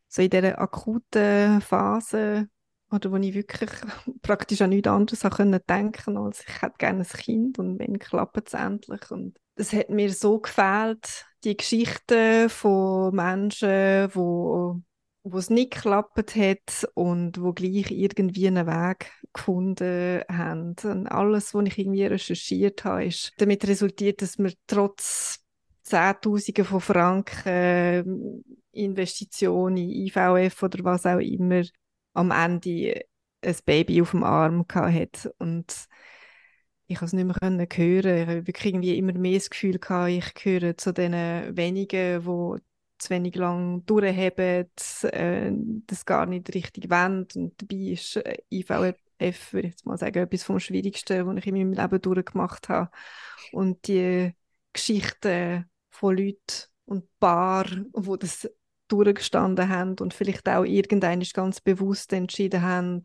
[0.07, 2.47] so in dieser akuten Phase
[2.91, 3.69] oder wo ich wirklich
[4.21, 8.47] praktisch an nichts anderes können denken als ich hätte gerne ein Kind und wenn klappt
[8.47, 14.81] es endlich und es hat mir so gefehlt die Geschichten von Menschen wo
[15.23, 20.75] wo es nicht geklappt hat und wo gleich irgendwie einen Weg gefunden haben.
[20.83, 25.40] Und alles, was ich irgendwie recherchiert habe, ist damit resultiert, dass wir trotz
[25.91, 28.03] Zehntausende von Franken äh,
[28.71, 31.63] Investitionen in IVF oder was auch immer
[32.13, 33.01] am Ende
[33.43, 35.87] ein Baby auf dem Arm hat und
[36.87, 38.17] ich konnte es nicht mehr hören.
[38.17, 41.13] Ich habe wirklich irgendwie immer mehr das Gefühl gehabt, ich gehöre zu den
[41.55, 42.61] wenigen, die
[42.97, 44.69] zu wenig lang durchhaben,
[45.03, 45.51] äh,
[45.87, 47.27] das gar nicht richtig wollen.
[47.35, 51.47] Und dabei ist äh, IVF, würde ich jetzt mal sagen, etwas vom Schwierigsten, was ich
[51.47, 52.91] in meinem Leben durchgemacht habe.
[53.53, 54.33] Und die
[54.73, 58.49] Geschichten von Leuten und Paaren, die das
[58.87, 63.03] durchgestanden haben und vielleicht auch irgendein ganz bewusst entschieden haben,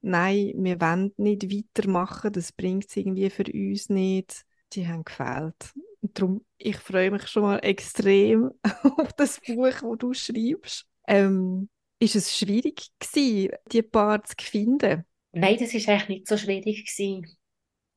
[0.00, 5.72] nein, wir wollen nicht weitermachen, das bringt es irgendwie für uns nicht, die haben gefehlt.
[6.00, 8.52] Und darum, ich freue mich schon mal extrem
[8.96, 10.86] auf das Buch, das du schreibst.
[11.06, 11.68] Ähm,
[12.00, 15.04] ist es schwierig gewesen, die Paar zu finden?
[15.32, 17.37] Nein, das ist eigentlich nicht so schwierig gewesen.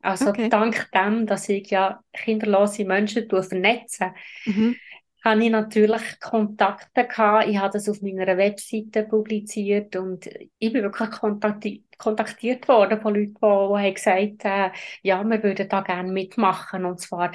[0.01, 0.49] Also okay.
[0.49, 4.13] dank dem, dass ich ja kinderlose Menschen vernetze,
[4.45, 4.75] mhm
[5.23, 7.47] habe ich natürlich Kontakte gehabt.
[7.47, 13.13] Ich habe das auf meiner Webseite publiziert und ich bin wirklich kontakti kontaktiert worden von
[13.13, 14.71] Leuten, die, die haben gesagt äh,
[15.03, 17.31] ja, wir würden da gerne mitmachen und zwar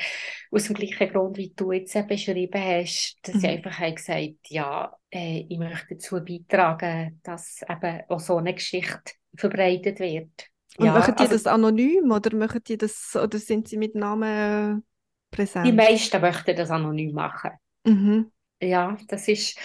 [0.51, 3.41] aus dem gleichen Grund, wie du jetzt beschrieben hast, dass mhm.
[3.41, 8.55] sie einfach haben gesagt ja, äh, ich möchte dazu beitragen, dass eben auch so eine
[8.55, 10.49] Geschichte verbreitet wird.
[10.79, 13.95] Und ja, machen die also, das anonym oder machen die das oder sind sie mit
[13.95, 14.85] Namen
[15.31, 15.67] präsent?
[15.67, 17.53] Die meisten möchten das anonym machen.
[17.85, 18.31] Mhm.
[18.61, 19.59] Ja, das ist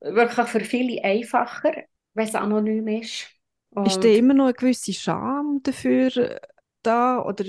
[0.00, 1.72] wirklich für viele einfacher,
[2.14, 3.28] wenn es anonym ist.
[3.70, 6.40] Und ist da immer noch eine gewisse Scham dafür
[6.82, 7.22] da?
[7.24, 7.44] Oder?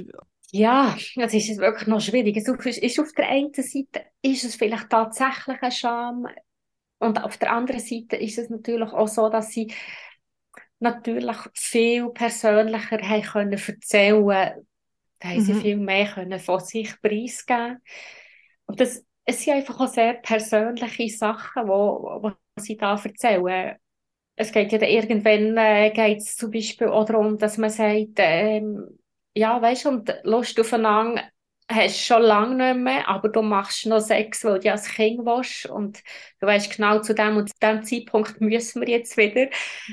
[0.52, 2.38] Ja, es ist wirklich noch schwierig.
[2.38, 2.48] Es
[2.78, 6.28] ist auf der einen Seite ist es vielleicht tatsächlich eine Scham
[7.00, 9.74] und auf der anderen Seite ist es natürlich auch so, dass sie
[10.82, 14.68] natürlich viel persönlicher haben können erzählen.
[15.20, 15.62] Da haben sie mhm.
[15.62, 17.82] viel mehr können von sich preisgeben
[18.66, 23.76] Und das es sind einfach auch sehr persönliche Sachen, wo, wo sie da erzählen.
[24.36, 28.98] Es geht ja irgendwann äh, geht's zum Beispiel auch darum, dass man sagt, ähm,
[29.36, 31.24] ja, weißt du, und Lust aufeinander
[31.74, 35.66] hast schon lange nicht mehr, aber du machst noch Sex, weil du als Kind warst
[35.66, 36.02] und
[36.40, 39.50] du weißt genau, zu dem und zu dem Zeitpunkt müssen wir jetzt wieder.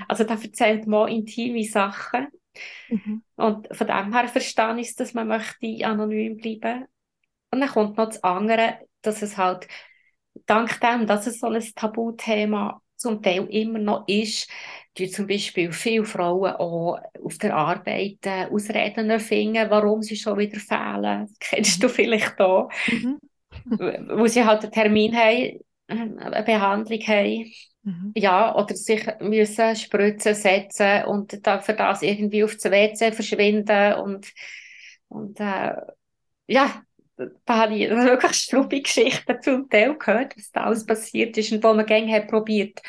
[0.08, 2.28] Also da erzählt man intime Sachen.
[2.88, 3.22] Mhm.
[3.36, 6.86] Und von dem her verstehe ich es, dass man möchte anonym bleiben.
[7.50, 9.68] Und dann kommt noch das andere, dass es halt
[10.46, 14.50] dank dem, dass es so ein Tabuthema zum Teil immer noch ist,
[14.98, 20.38] die zum Beispiel viele Frauen auch auf der Arbeit äh, Ausreden finden, warum sie schon
[20.38, 21.26] wieder fehlen.
[21.26, 22.70] Das kennst du vielleicht auch.
[22.88, 23.18] Mhm.
[24.10, 27.52] Wo sie halt einen Termin haben, eine Behandlung haben.
[27.82, 28.12] Mhm.
[28.14, 33.94] Ja, oder sich müssen Spritzen setzen und da, für das irgendwie auf das WC verschwinden
[33.94, 34.32] und,
[35.08, 35.74] und äh,
[36.46, 36.82] ja,
[37.48, 41.74] habe ich wirklich struppige Geschichten zum Teil gehört, was da alles passiert ist und wo
[41.74, 42.80] man gerne hat probiert,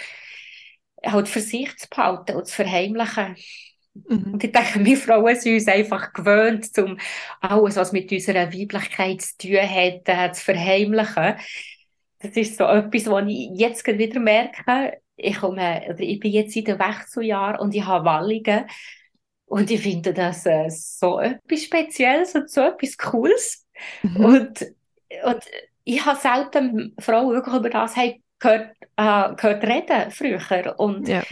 [1.03, 3.35] halt für sich zu behalten und zu verheimlichen.
[3.93, 4.33] Mhm.
[4.33, 6.97] Und ich denke, wir Frauen sind uns einfach gewöhnt, um
[7.41, 11.35] alles, was mit unserer Weiblichkeit zu tun hat, äh, zu verheimlichen.
[12.19, 15.01] Das ist so etwas, was ich jetzt wieder merke.
[15.15, 18.65] Ich, komme, oder ich bin jetzt in den Wechseljahren und ich habe Wallungen.
[19.45, 23.65] Und ich finde das äh, so etwas Spezielles und so etwas Cooles.
[24.03, 24.25] Mhm.
[24.25, 24.65] Und,
[25.23, 25.43] und
[25.83, 27.95] ich habe selten Frauen wirklich über das
[28.39, 30.79] gehört, äh, gehört reden früher.
[30.79, 31.23] Und ja.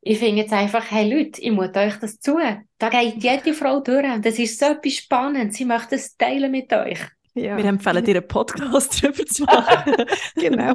[0.00, 2.38] ich finde jetzt einfach, hey Leute, ich muss euch das zu.
[2.78, 4.04] Da geht jede Frau durch.
[4.04, 5.54] Und das ist so etwas spannend.
[5.54, 7.00] Sie möchte es teilen mit euch.
[7.34, 7.56] Ja.
[7.56, 9.94] Wir empfehlen dir einen Podcast darüber zu machen.
[10.34, 10.74] genau.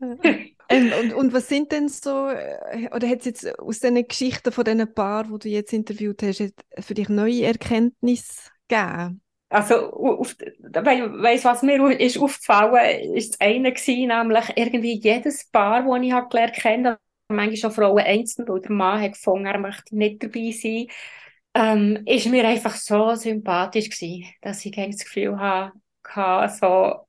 [0.68, 4.52] ähm, und, und was sind denn so, äh, oder hat es jetzt aus diesen Geschichten
[4.52, 9.22] von diesen Paar, die du jetzt interviewt hast, für dich neue Erkenntnisse gegeben?
[9.50, 15.82] Also, auf, weiss, was mir ist aufgefallen ist das eine gewesen, nämlich irgendwie jedes Paar,
[15.82, 19.58] das ich halt gelernt habe, manchmal auch Frauen einzeln, weil der Mann hat gefunden, er
[19.58, 20.86] möchte nicht dabei sein,
[21.54, 25.72] ähm, ist mir einfach so sympathisch gewesen, dass ich das Gefühl habe,
[26.06, 27.08] hatte, so,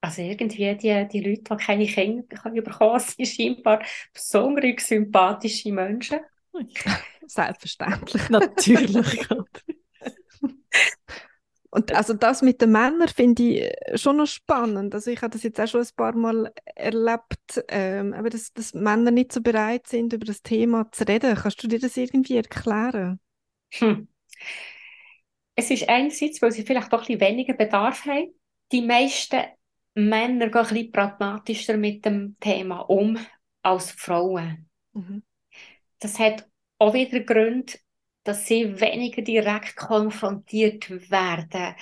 [0.00, 2.24] also irgendwie die, die Leute, die keine Kinder
[2.62, 3.82] bekommen sind scheinbar
[4.14, 6.20] besonders sympathische Menschen.
[7.26, 8.28] Selbstverständlich.
[8.30, 9.28] Natürlich.
[11.74, 14.94] Und also das mit den Männern finde ich äh, schon noch spannend.
[14.94, 18.74] Also ich habe das jetzt auch schon ein paar Mal erlebt, ähm, aber dass, dass
[18.74, 21.34] Männer nicht so bereit sind, über das Thema zu reden.
[21.34, 23.18] Kannst du dir das irgendwie erklären?
[23.72, 24.06] Hm.
[25.54, 28.34] Es ist einerseits, weil sie vielleicht doch ein bisschen weniger Bedarf haben.
[28.70, 29.40] Die meisten
[29.94, 33.18] Männer gehen ein bisschen pragmatischer mit dem Thema um
[33.62, 34.68] als Frauen.
[34.92, 35.22] Mhm.
[36.00, 36.46] Das hat
[36.78, 37.72] auch wieder Gründe,
[38.24, 41.74] dass sie weniger direkt konfrontiert werden.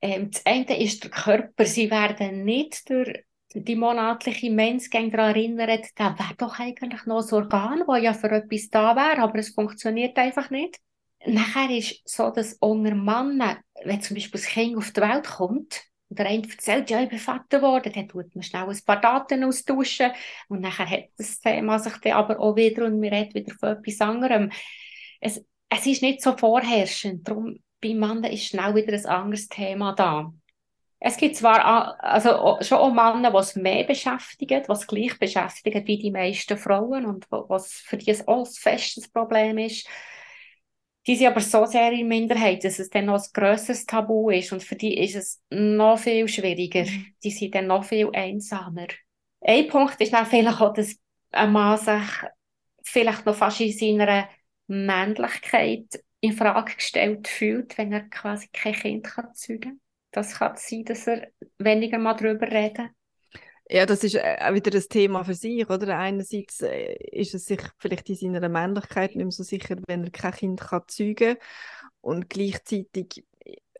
[0.00, 1.64] Ähm, das eine ist der Körper.
[1.64, 7.34] Sie werden nicht durch die monatliche Mensgang daran erinnert, da wäre doch eigentlich noch ein
[7.34, 10.78] Organ, das ja für etwas da wäre, aber es funktioniert einfach nicht.
[11.26, 15.82] Nachher ist so, dass unter Männern, wenn zum Beispiel das Kind auf die Welt kommt,
[16.08, 19.00] und der eine erzählt, ja, ich bin Vater geworden, dann tut man schnell ein paar
[19.00, 20.10] Daten austauschen
[20.48, 23.70] und nachher hat das Thema sich dann aber auch wieder und wir reden wieder von
[23.70, 24.50] etwas anderem.
[25.20, 29.94] Es, es ist nicht so vorherrschend, darum bei Männern ist schnell wieder ein anderes Thema
[29.94, 30.32] da.
[31.02, 35.98] Es gibt zwar also schon auch Männer, die es mehr beschäftigen, was gleich beschäftigen wie
[35.98, 39.88] die meisten Frauen und was für die auch ein festes Problem ist.
[41.06, 44.52] Die sind aber so sehr in Minderheit, dass es dann noch ein grösseres Tabu ist
[44.52, 46.84] und für die ist es noch viel schwieriger.
[46.84, 47.06] Mhm.
[47.24, 48.88] Die sind dann noch viel einsamer.
[49.40, 50.96] Ein Punkt ist dann vielleicht auch, dass
[51.30, 52.28] ein Mann sich
[52.82, 54.28] vielleicht noch fast in seiner
[54.70, 59.80] Männlichkeit in Frage gestellt fühlt, wenn er quasi kein Kind kann zeugen.
[60.12, 61.28] Das kann sein, dass er
[61.58, 62.90] weniger mal darüber reden.
[63.68, 65.96] Ja, das ist äh, auch wieder ein Thema für sich, oder?
[65.96, 70.10] Einerseits äh, ist es sich vielleicht in seiner Männlichkeit nicht mehr so sicher, wenn er
[70.10, 71.36] kein Kind kann zeugen
[72.00, 73.24] und gleichzeitig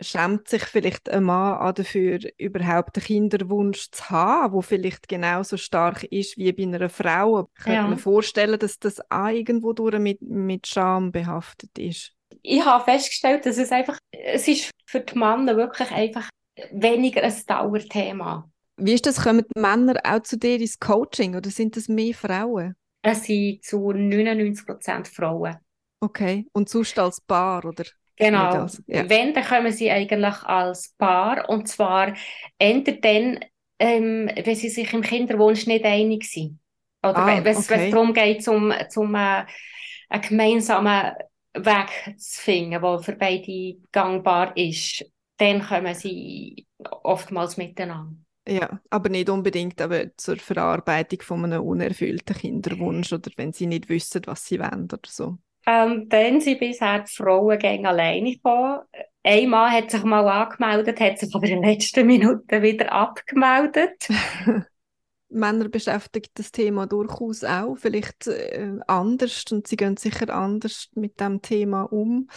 [0.01, 6.05] schämt sich vielleicht ein Mann dafür, überhaupt einen Kinderwunsch zu haben, der vielleicht genauso stark
[6.05, 7.49] ist wie bei einer Frau.
[7.57, 7.87] Ich könnte ja.
[7.87, 13.47] mir vorstellen, dass das auch irgendwo durch mit, mit Scham behaftet ist ich habe festgestellt,
[13.47, 16.29] dass es einfach, es ist für die Männer wirklich einfach
[16.73, 18.51] weniger ein Dauerthema.
[18.77, 19.23] Wie ist das?
[19.23, 22.75] Kommen die Männer auch zu dir ins Coaching oder sind das mehr Frauen?
[23.03, 25.57] Es sind zu 99 Prozent Frauen.
[26.01, 26.47] Okay.
[26.53, 27.85] Und sonst als Paar, oder?
[28.21, 28.67] Genau.
[28.87, 29.09] Ja.
[29.09, 31.49] Wenn, dann kommen sie eigentlich als Paar.
[31.49, 32.15] Und zwar
[32.59, 33.41] entweder dann,
[33.79, 36.59] ähm, wenn sie sich im Kinderwunsch nicht einig sind.
[37.03, 37.91] Oder ah, wenn es okay.
[37.91, 39.45] darum geht, zum, zum äh,
[40.11, 41.13] einen gemeinsamen
[41.55, 45.05] Weg zu finden, der für beide gangbar ist,
[45.39, 46.67] dann kommen sie
[47.03, 48.17] oftmals miteinander.
[48.47, 53.89] Ja, aber nicht unbedingt aber zur Verarbeitung von einem unerfüllten Kinderwunsch oder wenn sie nicht
[53.89, 55.39] wissen, was sie wollen oder so.
[55.67, 58.81] Ähm, dann sind bisher die Frauen alleine gekommen.
[59.23, 64.09] Ein Mann hat sich mal angemeldet, hat sich aber in den letzten Minuten wieder abgemeldet.
[65.29, 71.21] Männer beschäftigt das Thema durchaus auch, vielleicht äh, anders und sie gehen sicher anders mit
[71.21, 72.29] dem Thema um.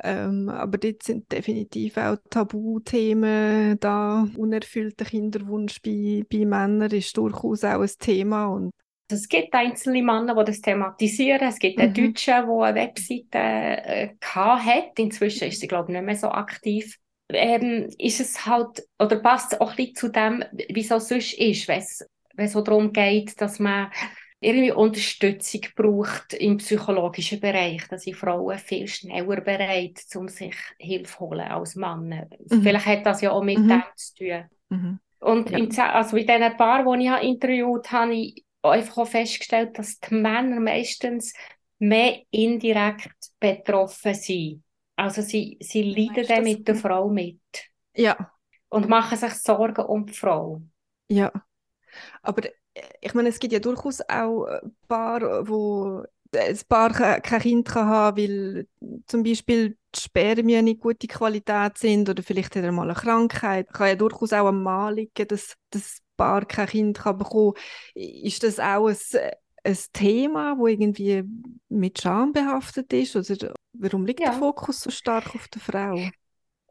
[0.00, 4.28] Ähm, aber dort sind definitiv auch Tabuthemen da.
[4.36, 8.46] Unerfüllter Kinderwunsch bei, bei Männern ist durchaus auch ein Thema.
[8.46, 8.70] Und
[9.08, 11.48] es gibt einzelne Männer, die das thematisieren.
[11.48, 11.94] Es gibt einen mhm.
[11.94, 14.98] Deutschen, der eine Webseite äh, hat.
[14.98, 16.96] Inzwischen ist sie, glaube ich, nicht mehr so aktiv.
[17.30, 21.34] Ähm, ist es halt, oder passt es auch ein bisschen zu dem, wie es sonst
[21.34, 23.90] ist, wenn es so darum geht, dass man
[24.40, 31.12] irgendwie Unterstützung braucht im psychologischen Bereich, dass sind Frauen viel schneller bereit, um sich Hilfe
[31.12, 32.28] zu holen als Männer.
[32.48, 32.62] Mhm.
[32.62, 33.68] Vielleicht hat das ja auch mit mhm.
[33.68, 34.44] dem zu tun.
[34.68, 34.98] Mhm.
[35.20, 35.58] Und ja.
[35.58, 39.98] in, also in diesen paar, die ich interviewt habe, habe ich einfach auch festgestellt, dass
[40.00, 41.32] die Männer meistens
[41.78, 44.64] mehr indirekt betroffen sind.
[44.96, 47.40] Also sie, sie leiden dann mit der Frau mit.
[47.94, 48.32] Ja.
[48.68, 50.60] Und machen sich Sorgen um die Frau.
[51.08, 51.32] Ja.
[52.22, 52.50] Aber äh,
[53.00, 54.46] ich meine, es gibt ja durchaus auch
[54.88, 58.66] Paar, wo ein Paar kein Kind kann haben weil
[59.06, 63.72] zum Beispiel die Spermien nicht gute Qualität sind oder vielleicht hat er mal eine Krankheit.
[63.72, 67.54] Kann ja durchaus auch am Mann liegen, dass das Paar kein Kind kann bekommen
[67.94, 68.96] Ist das auch ein,
[69.64, 71.24] ein Thema, das irgendwie
[71.70, 73.16] mit Scham behaftet ist?
[73.16, 74.26] Oder warum liegt ja.
[74.26, 76.10] der Fokus so stark auf der Frau?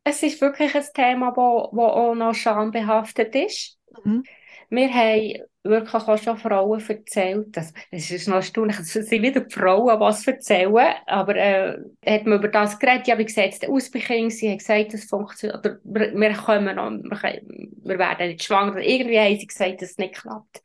[0.03, 3.79] Es ist wirklich ein Thema, das auch noch schambehaftet ist.
[4.03, 4.23] Mhm.
[4.69, 7.55] Wir haben wirklich auch schon Frauen erzählt.
[7.55, 8.79] Das ist noch erstaunlich.
[8.79, 10.95] Es sind wieder die Frauen, was erzählen.
[11.05, 13.07] Aber äh, hat man über das geredet?
[13.07, 14.29] Ja, wie sieht es aus bei Kindern?
[14.29, 15.59] Sie haben gesagt, das funktioniert.
[15.59, 16.91] Oder wir, kommen noch,
[17.23, 18.77] wir, wir werden nicht schwanger.
[18.77, 20.61] Irgendwie haben sie gesagt, dass es nicht klappt.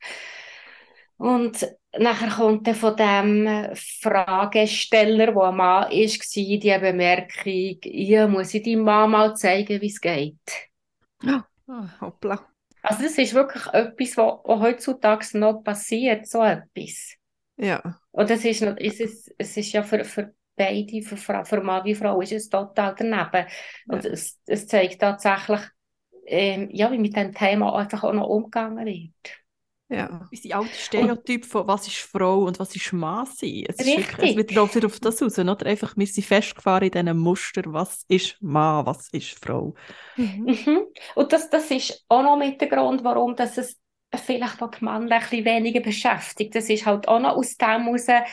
[1.17, 1.65] Und
[1.97, 8.63] nachher kommt dann von dem Fragesteller, der ein Mann war, die Bemerkung, ja, muss ich
[8.63, 10.35] deinem Mann mal zeigen, wie es geht.
[11.67, 12.52] Oh, hoppla.
[12.83, 17.15] Also das ist wirklich etwas, was heutzutage noch passiert, so etwas.
[17.55, 17.99] Ja.
[18.11, 21.95] Und das ist, ist es, es ist ja für, für beide, für, für Mann wie
[21.95, 23.47] Frau, ist es total daneben.
[23.87, 24.11] Und ja.
[24.11, 25.61] es, es zeigt tatsächlich,
[26.25, 29.42] ähm, ja, wie mit dem Thema einfach auch noch umgegangen wird.
[29.95, 30.27] Ja.
[30.31, 33.65] Unsere alte Stereotyp von was ist Frau und was ist Mann sein.
[33.67, 34.37] Es, Richtig.
[34.37, 35.39] Ist es läuft auf das raus.
[35.39, 35.65] Oder?
[35.65, 39.73] Einfach, wir sind festgefahren in diesem Muster, was ist Mann, was ist Frau.
[40.15, 40.45] Mhm.
[40.45, 40.81] Mhm.
[41.15, 43.79] Und das, das ist auch noch mit der Grund, warum das es
[44.15, 46.55] vielleicht auch die Männer ein bisschen weniger beschäftigt.
[46.55, 48.25] Das ist halt auch noch aus dem heraus, der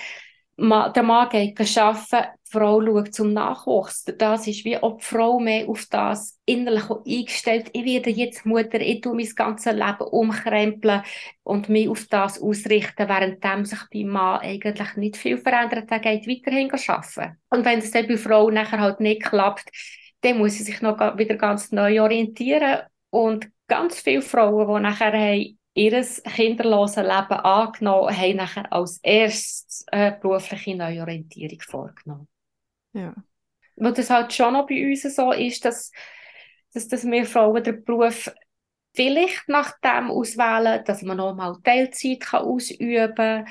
[0.57, 4.05] Mann geht arbeiten, Frau schaut zum Nachwuchs.
[4.19, 7.71] Das ist wie ob die Frau mehr auf das innerlich eingestellt.
[7.73, 11.03] Ich werde jetzt Mutter, ich tue mein ganzes Leben umkrempeln
[11.45, 15.91] und mich auf das ausrichten, während sich beim Mann eigentlich nicht viel verändert.
[15.91, 17.37] Er geht weiterhin arbeiten.
[17.51, 19.71] Und wenn es dann bei Frau nachher halt nicht klappt,
[20.23, 22.81] dann muss sie sich noch wieder ganz neu orientieren.
[23.11, 29.85] Und ganz viele Frauen, die nachher haben, ihr kinderlose Leben angenommen, haben nachher als erstes
[29.91, 32.29] eine berufliche Neuorientierung vorgenommen.
[32.93, 33.15] Ja.
[33.77, 35.91] Weil das halt schon noch bei uns so ist, dass,
[36.75, 38.31] dass, dass wir Frauen den Beruf
[38.95, 43.47] vielleicht nach dem auswählen, dass man noch mal Teilzeit kann ausüben kann.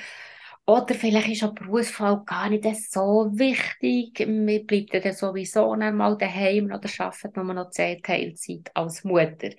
[0.66, 4.24] Oder vielleicht ist ein Berufsfall gar nicht so wichtig.
[4.28, 9.50] Man bleibt dann sowieso einmal daheim oder arbeitet nur noch zehn Teilzeit als Mutter.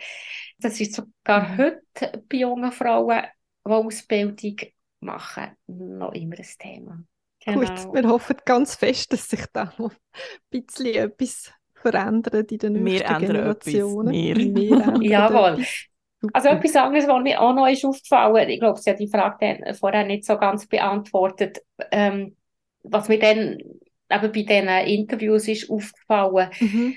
[0.60, 1.58] Das ist sogar mhm.
[1.58, 3.24] heute bei jungen Frauen,
[3.66, 4.56] die Ausbildung
[5.02, 7.04] machen, noch immer ein Thema.
[7.46, 7.60] Genau.
[7.60, 12.84] Gut, wir hoffen ganz fest, dass sich da noch ein bisschen etwas verändert in den
[12.84, 14.14] nächsten Generationen.
[14.14, 14.36] Wir.
[14.36, 15.54] wir Jawohl.
[15.54, 15.86] Etwas.
[16.34, 19.74] Also etwas anderes, was mir auch noch ist aufgefallen, ich glaube, Sie haben die Frage
[19.80, 22.36] vorher nicht so ganz beantwortet, ähm,
[22.84, 26.96] was mir dann eben bei diesen Interviews ist aufgefallen, mhm.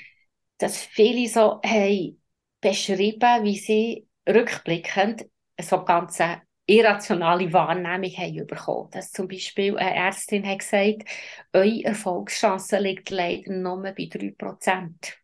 [0.59, 2.21] dass viele so haben
[2.61, 5.27] beschrieben, wie sie rückblickend
[5.61, 8.91] so ganze irrationale Wahrnehmung haben bekommen.
[8.91, 11.05] Dass zum Beispiel eine Ärztin hat gesagt,
[11.53, 15.15] eure Erfolgschance liegt leider nur bei 3%.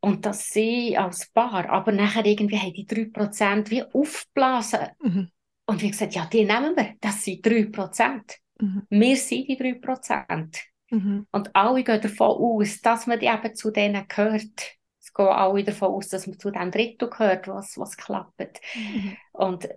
[0.00, 4.88] Und dass sie als Paar, aber nachher irgendwie haben die 3% wie aufgeblasen.
[5.02, 5.30] Mhm.
[5.66, 8.38] Und wie gesagt, ja, die nehmen wir, das sind 3%.
[8.58, 8.86] Mhm.
[8.88, 10.58] Wir sind die 3%.
[10.90, 11.26] Mhm.
[11.30, 14.78] Und alle gehen davon aus, dass man eben zu denen gehört.
[14.98, 18.60] Es gehen alle davon aus, dass man zu dem Drittel gehört, was, was klappt.
[18.74, 19.16] Mhm.
[19.32, 19.68] Und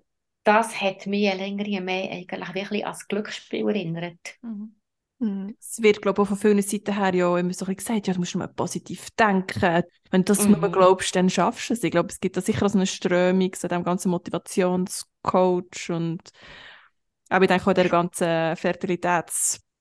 [0.44, 4.36] das hat mich länger mehr eigentlich wirklich als Glücksspiel erinnert.
[4.42, 4.76] Mhm.
[5.20, 5.56] Mhm.
[5.60, 8.20] Es wird, glaube ich, auch von vielen Seiten her ja immer so gesagt, ja, du
[8.20, 9.84] musst mal positiv denken.
[10.12, 10.60] Wenn du das mhm.
[10.60, 11.84] nur glaubst, dann schaffst du es.
[11.84, 16.30] Ich glaube, es gibt da sicher so eine Strömung, so dem ganzen Motivationscoach und
[17.30, 18.56] auch ich denke auch der ganzen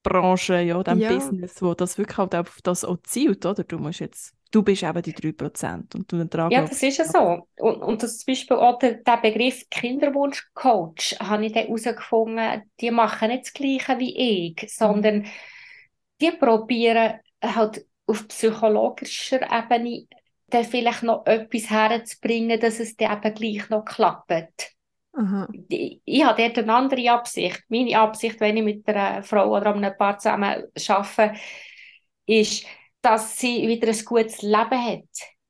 [0.03, 1.13] Fertilitätsbranche, ja, dem ja.
[1.13, 3.65] Business, wo das wirklich halt auf das auch zielt, oder?
[3.65, 6.19] Du musst jetzt du bist eben die 3% und du
[6.51, 7.49] Ja, das ist ja so.
[7.57, 12.91] Und, und das zum Beispiel auch der, der Begriff Kinderwunschcoach habe ich dann herausgefunden, die
[12.91, 15.27] machen nicht das Gleiche wie ich, sondern mhm.
[16.21, 20.07] die probieren halt auf psychologischer Ebene
[20.49, 24.75] dann vielleicht noch etwas herzubringen, dass es dann eben gleich noch klappt.
[25.69, 27.63] Ich, ich habe dort eine andere Absicht.
[27.69, 31.35] Meine Absicht, wenn ich mit einer Frau oder einem Paar zusammen arbeite,
[32.27, 32.65] ist,
[33.03, 35.05] dass sie wieder ein gutes Leben hat.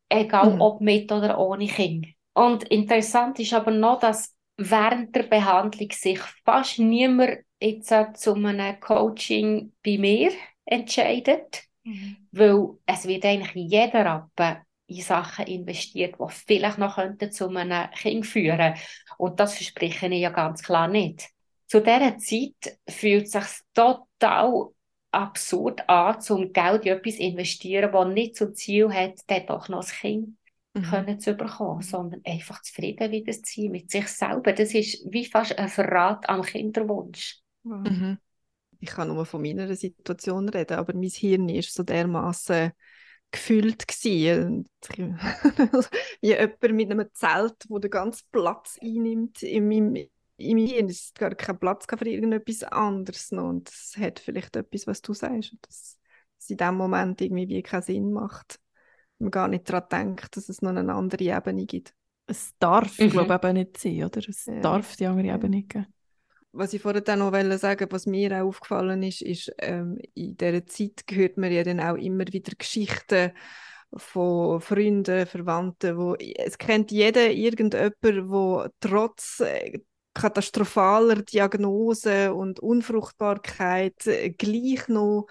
[0.08, 0.60] Egal mhm.
[0.60, 2.06] ob mit oder ohne Kind.
[2.34, 8.80] Und interessant ist aber noch, dass während der Behandlung sich fast niemand jetzt zu einem
[8.80, 10.32] Coaching bei mir
[10.64, 12.16] entscheidet, mhm.
[12.32, 14.58] weil es wird eigentlich jeder Rappen
[14.96, 16.98] in Sachen investiert, die vielleicht noch
[17.30, 18.74] zu einem Kind führen
[19.18, 21.28] Und das verspreche ich ja ganz klar nicht.
[21.66, 24.68] Zu dieser Zeit fühlt es sich total
[25.10, 29.82] absurd an, zum Geld in etwas investieren, das nicht zum Ziel hat, dann doch noch
[29.82, 30.36] ein Kind
[30.74, 30.82] mhm.
[30.82, 34.52] können zu bekommen, sondern einfach zufrieden wieder zu sein mit sich selber.
[34.52, 37.38] Das ist wie fast ein Verrat am Kinderwunsch.
[37.62, 38.18] Mhm.
[38.80, 42.72] Ich kann nur von meiner Situation reden, aber mein Hirn ist so dermaßen
[43.32, 44.68] gefüllt gewesen.
[46.20, 50.06] wie jemand mit einem Zelt, wo der ganze Platz einnimmt in meinem
[50.42, 53.48] in mir ist gar kein Platz für irgendetwas anderes noch.
[53.48, 55.98] Und das hat vielleicht etwas, was du sagst, dass
[56.38, 58.58] es in dem Moment irgendwie wie keinen Sinn macht.
[59.18, 61.94] Man gar nicht daran denkt, dass es noch eine andere Ebene gibt.
[62.26, 63.10] Es darf, mhm.
[63.10, 64.28] glaube ich, eben nicht sein, oder?
[64.28, 64.60] Es ja.
[64.60, 65.86] darf die andere Ebene geben.
[66.54, 71.02] Was ich vorhin noch sagen was mir auch aufgefallen ist, ist, ähm, in dieser Zeit
[71.10, 73.32] hört man ja dann auch immer wieder Geschichten
[73.96, 77.94] von Freunden, Verwandten, wo es kennt jeder irgendjemand,
[78.28, 79.80] wo trotz äh,
[80.14, 85.26] katastrophaler Diagnose und Unfruchtbarkeit äh, gleich noch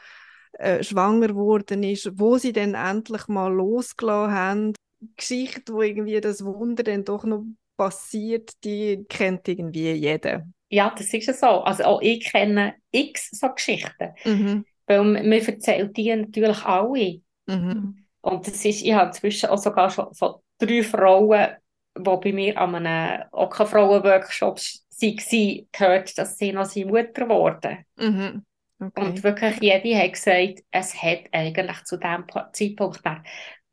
[0.54, 4.74] äh, schwanger geworden ist, wo sie dann endlich mal losgelassen haben.
[5.18, 7.46] Geschichte, wo irgendwie das Wunder dann doch noch
[7.78, 10.46] passiert, die kennt irgendwie jeder.
[10.72, 11.48] Ja, das ist ja so.
[11.48, 14.14] Also auch ich kenne x so Geschichten.
[14.24, 14.66] Mhm.
[14.88, 17.22] Weil man erzählt die natürlich alle.
[17.46, 18.06] Mhm.
[18.22, 21.56] Und das ist, ich habe inzwischen auch sogar schon von drei Frauen
[21.98, 27.86] die bei mir an einem Ockenfrauen-Workshop waren, gehört, dass sie noch seine Mutter geworden.
[27.98, 28.46] Mhm.
[28.80, 29.02] Okay.
[29.02, 33.02] Und wirklich jede hat gesagt, es hat eigentlich zu diesem Zeitpunkt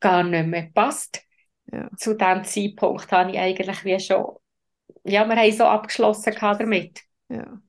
[0.01, 1.23] gar nicht mehr gepasst.
[1.73, 1.89] Ja.
[1.97, 4.37] Zu diesem Zeitpunkt habe ich eigentlich wie schon,
[5.05, 7.01] ja, wir haben so abgeschlossen damit.
[7.29, 7.61] Ja.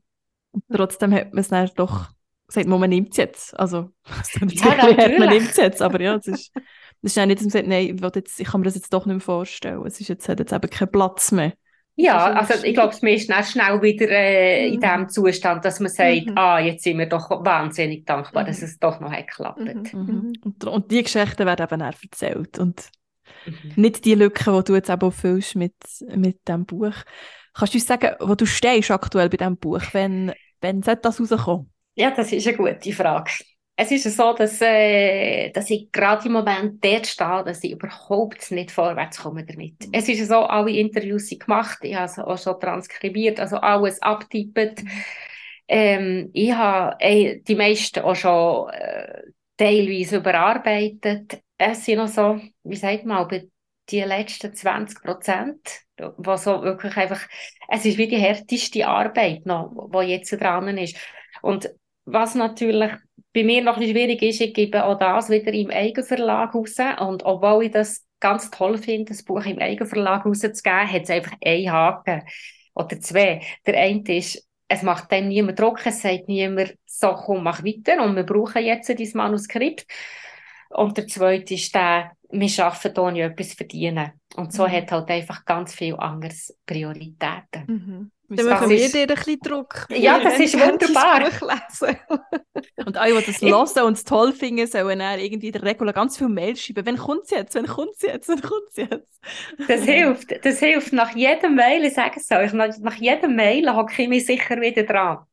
[0.51, 2.09] Und trotzdem hat man es dann doch
[2.49, 3.59] sagt man, nimmt es jetzt.
[3.59, 3.91] Also,
[4.41, 5.19] ja, natürlich.
[5.19, 6.51] man nimmt es jetzt, aber ja, es ist,
[7.01, 8.91] es ist auch nicht, dass man sagt, nein, ich, jetzt, ich kann mir das jetzt
[8.93, 9.85] doch nicht mehr vorstellen.
[9.85, 11.53] Es ist jetzt, hat jetzt eben keinen Platz mehr.
[11.95, 14.75] Ja, also ich glaube, man ist dann schnell wieder äh, mhm.
[14.75, 16.37] in dem Zustand, dass man sagt, mhm.
[16.37, 18.47] ah, jetzt sind wir doch wahnsinnig dankbar, mhm.
[18.47, 19.59] dass es doch noch hat geklappt.
[19.59, 19.83] Mhm.
[19.91, 20.33] mhm.
[20.43, 22.89] Und, und die Geschichten werden eben auch erzählt und.
[23.75, 25.73] Nicht die Lücken, die du jetzt eben füllst mit,
[26.15, 26.93] mit diesem Buch.
[27.53, 31.19] Kannst du uns sagen, wo du stehst aktuell bei diesem Buch, wenn, wenn sollte das
[31.19, 31.71] rauskommen?
[31.95, 33.31] Ja, das ist eine gute Frage.
[33.81, 38.51] Es ist so, dass, äh, dass ich gerade im Moment dort stehe, dass ich überhaupt
[38.51, 39.87] nicht vorwärts komme damit.
[39.87, 39.93] Mhm.
[39.93, 44.01] Es ist so, alle Interviews sind gemacht, ich habe es auch schon transkribiert, also alles
[44.01, 44.83] abtippt.
[44.83, 44.89] Mhm.
[45.69, 49.21] Ähm, ich habe äh, die meisten auch schon äh,
[49.59, 51.41] teilweise überarbeitet.
[51.57, 53.41] Es sind noch so, wie sagt man, aber
[53.89, 55.81] die letzten 20 Prozent,
[56.17, 57.21] wo so wirklich einfach,
[57.67, 60.95] es ist wie die härteste Arbeit noch, die jetzt dran ist.
[61.41, 61.69] Und
[62.05, 62.91] was natürlich
[63.33, 66.77] bei mir noch ein schwierig ist, ich gebe auch das wieder im Eigenverlag raus.
[66.99, 71.33] Und obwohl ich das ganz toll finde, das Buch im Eigenverlag rauszugeben, hat es einfach
[71.43, 72.23] einen Haken
[72.73, 73.41] oder zwei.
[73.65, 78.03] Der eine ist, es macht dem niemand Druck, es sagt niemand, so komm, mach weiter
[78.03, 79.85] und wir brauchen jetzt dieses Manuskript.
[80.69, 84.11] Und der zweite ist der, wir arbeiten hier nicht etwas verdienen.
[84.35, 84.71] Und so mhm.
[84.71, 87.63] hat halt einfach ganz viel anderes Prioritäten.
[87.67, 88.11] Mhm.
[88.31, 89.87] Dann machen wir dir ein bisschen Druck.
[89.89, 91.23] Ja, das ist wunderbar.
[92.85, 95.91] und alle, die das hören und es toll finden, sollen dann irgendwie in der Regel
[95.93, 96.85] ganz viele Mails schreiben.
[96.85, 97.55] Wann kommt es jetzt?
[97.55, 98.29] Wann kommt es jetzt?
[98.29, 99.19] Wann kommt es jetzt?
[99.67, 100.45] Das hilft.
[100.45, 100.93] Das hilft.
[100.93, 104.61] Nach jedem Mail, ich sage es euch, nach, nach jedem Mail hocke ich mich sicher
[104.61, 105.25] wieder dran.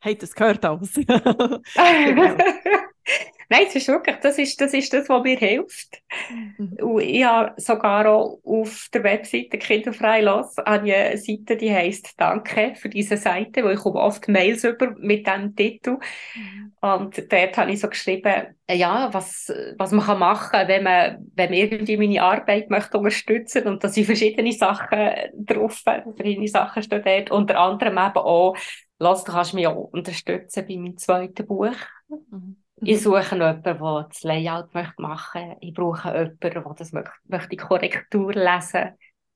[0.00, 0.94] Hey, das gehört alles.
[0.94, 2.36] genau.
[3.50, 6.02] Nein, es ist wirklich, das ist, das ist das, was mir hilft.
[6.30, 6.76] Mhm.
[6.82, 12.74] Und ich habe sogar auch auf der Webseite Kinderfrei los eine Seite, die heisst Danke
[12.76, 15.96] für diese Seite, wo ich komme oft Mails über mit diesem Titel.
[16.34, 16.72] Mhm.
[16.80, 21.30] Und dort habe ich so geschrieben, ja, was, was man kann machen kann, wenn man,
[21.34, 24.98] wenn man irgendwie meine Arbeit möchte unterstützen und da sind verschiedene Sachen
[25.32, 28.56] drauf, verschiedene Sachen stehen dort, unter anderem eben auch,
[28.98, 31.74] lass, du kannst mich auch unterstützen bei meinem zweiten Buch.
[32.08, 32.56] Mhm.
[32.82, 35.56] Ich suche jemanden, der das Layout machen möchte.
[35.60, 38.90] Ich brauche jemanden, der das möchte, möchte Korrektur lesen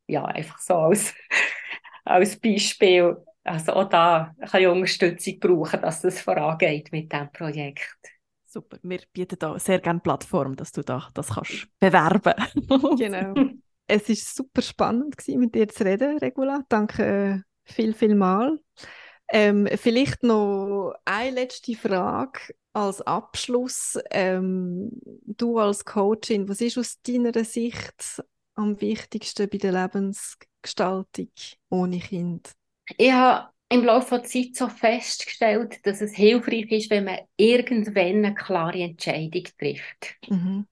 [0.07, 1.15] Ja, einfach so als,
[2.05, 3.17] als Beispiel.
[3.45, 7.97] Also auch da kann ich Unterstützung brauchen, dass das vorangeht mit diesem Projekt.
[8.47, 12.35] Super, wir bieten da sehr gerne Plattform, dass du da das kannst bewerben.
[12.99, 13.35] genau.
[13.87, 16.63] Es war super spannend gewesen, mit dir zu reden, Regula.
[16.69, 18.59] Danke äh, viel, viel mal.
[19.35, 24.91] Ähm, vielleicht noch eine letzte Frage als Abschluss, ähm,
[25.25, 28.23] du als Coachin, was ist aus deiner Sicht
[28.55, 31.31] am wichtigsten bei der Lebensgestaltung
[31.71, 32.53] ohne Kind?
[32.99, 37.97] Ich habe im Laufe der Zeit so festgestellt, dass es hilfreich ist, wenn man irgendwann
[38.25, 40.17] eine klare Entscheidung trifft.
[40.29, 40.67] Mhm.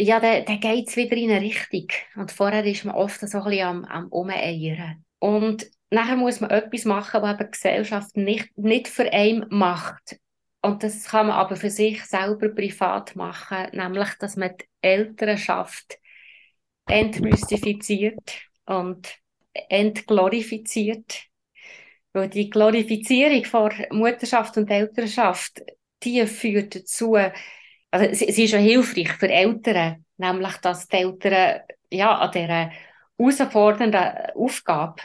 [0.00, 1.86] Ja, dann, dann geht es wieder in eine Richtung.
[2.16, 5.04] Und vorher ist man oft so ein bisschen am, am Umeiern.
[5.20, 10.18] Und nachher muss man etwas machen, was die Gesellschaft nicht, nicht für einen macht.
[10.62, 15.98] Und das kann man aber für sich selber privat machen, nämlich, dass man die Elternschaft
[16.86, 19.16] entmystifiziert und
[19.52, 21.24] entglorifiziert.
[22.12, 25.62] Weil die Glorifizierung von Mutterschaft und Elternschaft,
[26.02, 27.16] die führt dazu,
[27.90, 32.70] also sie, sie ist schon hilfreich für Eltern, nämlich, dass die Eltern ja, an dieser
[33.18, 35.02] herausfordernden Aufgabe,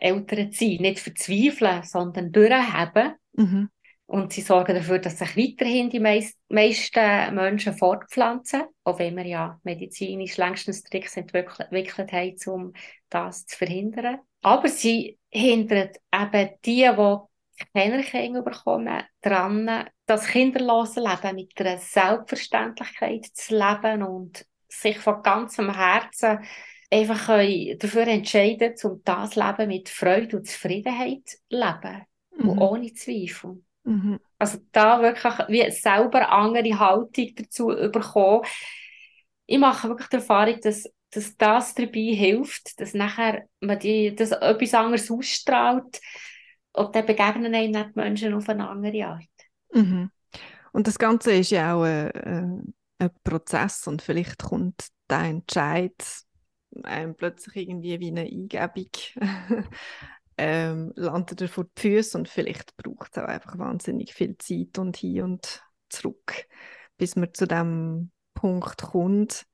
[0.00, 3.14] Eltern zu sein, nicht verzweifeln, sondern durchhaben.
[3.32, 3.68] Mhm.
[4.06, 9.24] Und sie sorgen dafür, dass sich weiterhin die meist, meisten Menschen fortpflanzen, auch wenn wir
[9.24, 12.72] ja medizinisch längstens Tricks entwickelt haben, um
[13.08, 14.18] das zu verhindern.
[14.42, 21.78] Aber sie hindern eben die, die keine Kinder bekommen, daran, das kinderlose Leben mit einer
[21.78, 26.40] Selbstverständlichkeit zu leben und sich von ganzem Herzen
[26.90, 32.48] einfach dafür entscheiden, um das Leben mit Freude und Zufriedenheit zu leben mhm.
[32.48, 33.62] und ohne Zweifel.
[33.84, 34.18] Mhm.
[34.38, 38.44] Also da wirklich wie selber andere Haltung dazu bekommen.
[39.46, 44.32] Ich mache wirklich die Erfahrung, dass, dass das dabei hilft, dass nachher man die, dass
[44.32, 46.00] etwas anderes ausstrahlt
[46.72, 49.24] und dann begegnen einem nicht Menschen auf eine andere Art.
[49.72, 50.10] Mhm.
[50.72, 55.94] Und das Ganze ist ja auch ein, äh, ein Prozess und vielleicht kommt der Entscheid
[56.84, 58.90] einem plötzlich irgendwie wie eine Eingebung
[60.38, 64.78] ähm, landet er vor die Füße und vielleicht braucht es auch einfach wahnsinnig viel Zeit
[64.78, 66.46] und hin und zurück,
[66.96, 69.46] bis man zu dem Punkt kommt.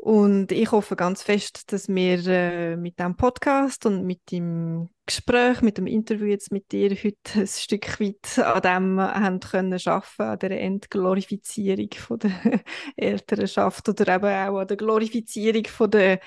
[0.00, 5.60] Und ich hoffe ganz fest, dass wir äh, mit dem Podcast und mit dem Gespräch,
[5.60, 10.26] mit dem Interview jetzt mit dir heute ein Stück weit an dem haben können schaffen,
[10.26, 12.30] an der Entglorifizierung von der
[12.96, 16.20] Elternschaft oder eben auch an der Glorifizierung von der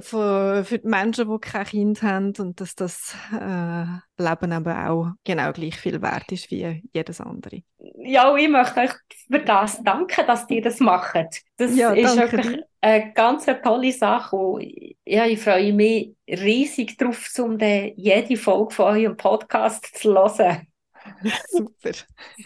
[0.00, 3.84] für, für die Menschen, die kein Kind haben und dass das äh,
[4.18, 7.62] Leben eben auch genau gleich viel wert ist wie jedes andere.
[7.98, 8.92] Ja, ich möchte euch
[9.30, 11.42] für das danken, dass ihr das macht.
[11.56, 12.64] Das ja, ist wirklich dir.
[12.84, 14.36] Eine ganz tolle Sache.
[14.36, 14.62] Und
[15.04, 20.66] ja, ich freue mich riesig darauf, um jede Folge von eurem Podcast zu hören.
[21.48, 21.92] Super.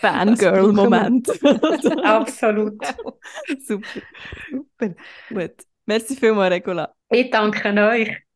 [0.00, 1.28] Fangirl-Moment.
[2.04, 2.84] Absolut.
[3.66, 4.00] Super.
[4.50, 4.94] Super.
[5.28, 5.54] Gut.
[5.86, 6.94] Merci vielmals, Regula.
[7.10, 8.27] Ich danke euch.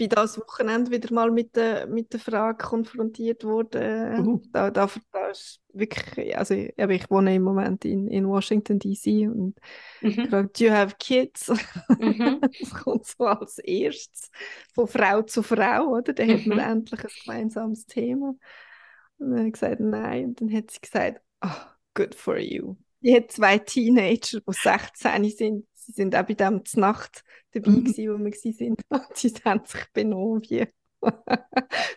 [0.00, 4.26] Bin das Wochenende wieder mal mit der, mit der Frage konfrontiert worden.
[4.26, 4.42] Uh.
[4.50, 9.28] Da, da, da ist wirklich, also ich, ich wohne im Moment in, in Washington DC
[9.30, 9.56] und
[10.00, 10.16] mhm.
[10.16, 11.52] gefragt, do you have kids?
[11.98, 12.40] Mhm.
[12.60, 14.30] das kommt so als erstes
[14.72, 16.14] von Frau zu Frau, oder?
[16.14, 16.32] Dann mhm.
[16.32, 16.64] hat man mhm.
[16.64, 18.34] endlich ein gemeinsames Thema.
[19.18, 20.24] Und dann habe ich gesagt, nein.
[20.28, 21.48] Und dann hat sie gesagt, oh,
[21.92, 22.74] good for you.
[23.02, 25.66] Ich habe zwei Teenager, die 16 sind.
[25.90, 27.84] Sie sind auch bei dem Nacht dabei mhm.
[27.84, 28.80] gewesen, wo wir sind.
[28.88, 30.66] Und sie haben sich benommen wie.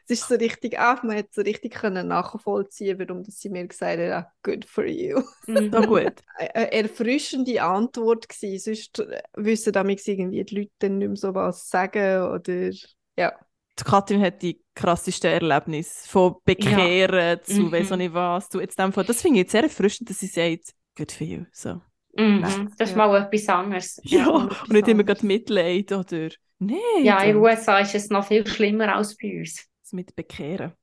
[0.08, 4.00] es ist so richtig, ah, man hat so richtig können nachvollziehen, warum sie mir gesagt
[4.00, 5.22] haben, ah, good for you.
[5.48, 5.70] Mhm.
[5.72, 6.14] Na gut.
[6.38, 8.76] Eine erfrischende Antwort gewesen.
[8.76, 12.72] Sonst wissen damals irgendwie die Leute dann nicht mehr so was sagen oder
[13.18, 13.34] ja.
[13.80, 17.42] Die Katrin hat die krasseste Erlebnis von Bekehren ja.
[17.42, 17.72] zu mhm.
[17.72, 18.50] weiss auch nicht was.
[18.50, 21.26] Du, jetzt dem Fall, das finde ich jetzt sehr erfrischend, dass sie sagt, good for
[21.26, 21.46] you.
[21.52, 21.82] So.
[22.16, 22.42] Mhm,
[22.78, 22.98] das ist ja.
[22.98, 24.00] mal etwas anderes.
[24.04, 26.30] Ja, ja und nicht immer gerade Mitleid oder
[26.66, 27.04] Nein.
[27.04, 29.68] Ja, in den USA ist es noch viel schlimmer als bei uns.
[29.82, 30.74] Das mit Bekehren.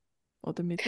[0.42, 0.82] Oder mit...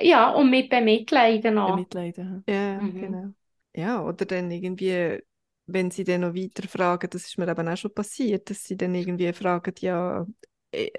[0.00, 1.74] Ja, und mit Bemitleiden auch.
[1.74, 2.44] Bemitleiden.
[2.48, 3.00] Ja, mhm.
[3.00, 3.34] genau.
[3.74, 5.22] Ja, oder dann irgendwie,
[5.66, 8.76] wenn sie dann noch weiter fragen, das ist mir eben auch schon passiert, dass sie
[8.76, 10.26] dann irgendwie fragen, ja,
[10.72, 10.90] äh,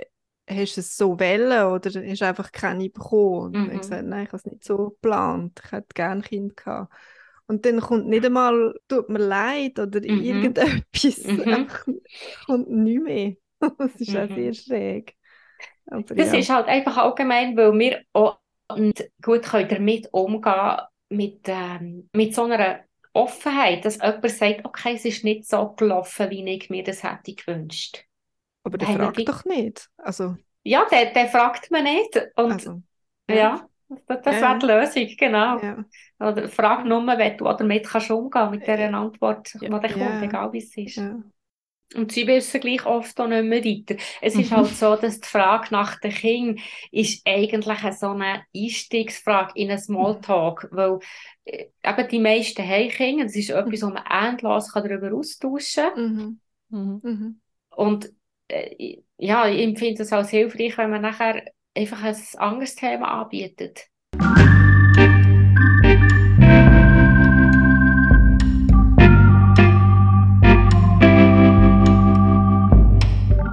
[0.50, 3.56] hast du es so wollen oder hast du einfach keine bekommen?
[3.56, 3.72] Und mhm.
[3.72, 6.94] ich gesagt, nein, ich habe es nicht so geplant, ich hätte gerne ein Kind gehabt.
[7.48, 10.22] Und dann kommt nicht einmal, tut mir leid oder mhm.
[10.22, 11.68] irgendetwas, mhm.
[12.46, 13.36] kommt nicht mehr.
[13.78, 14.18] das ist mhm.
[14.18, 15.16] auch sehr schräg.
[15.88, 16.40] Aber das ja.
[16.40, 18.40] ist halt einfach allgemein, weil wir auch
[19.22, 20.78] gut können damit umgehen
[21.10, 22.82] mit, ähm, mit so einer
[23.14, 27.34] Offenheit, dass jemand sagt, okay, es ist nicht so gelaufen, wie ich mir das hätte
[27.34, 28.04] gewünscht.
[28.64, 29.90] Aber der fragt doch nicht.
[29.98, 30.36] Also...
[30.64, 32.20] Ja, der, der fragt man nicht.
[32.36, 32.82] Und, also,
[33.30, 33.36] ja.
[33.36, 33.70] ja.
[33.90, 34.42] Das, das ja.
[34.42, 35.60] wäre die Lösung, genau.
[35.60, 35.86] Ja.
[36.20, 39.80] Oder frag nur, wenn du damit kannst umgehen mit dieser Antwort, die ja.
[39.80, 40.98] dann kommt, egal wie es ist.
[40.98, 41.18] Ja.
[41.96, 43.96] Und sie wissen gleich oft auch nicht mehr weiter.
[44.22, 46.60] Es ist halt so, dass die Frage nach dem Kind
[46.92, 51.00] ist eigentlich so eine Einstiegsfrage in einen Smalltalk, weil
[51.46, 56.04] äh, eben die meisten haben Kinder, das ist etwas, wo man endlos darüber austauschen kann.
[56.14, 56.40] Mhm.
[56.70, 57.00] Mhm.
[57.04, 57.42] mhm.
[57.70, 58.12] Und
[58.50, 61.42] äh, ja, ich empfinde es als hilfreich, wenn man nachher
[61.78, 63.88] einfach ein anderes Thema anbietet.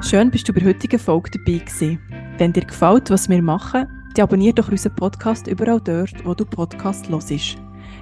[0.01, 1.99] Schön, bist du bei der heutigen Folge dabei gewesen.
[2.39, 6.45] Wenn dir gefällt, was wir machen, dann abonniere doch unseren Podcast überall dort, wo du
[6.45, 7.57] Podcast hörst.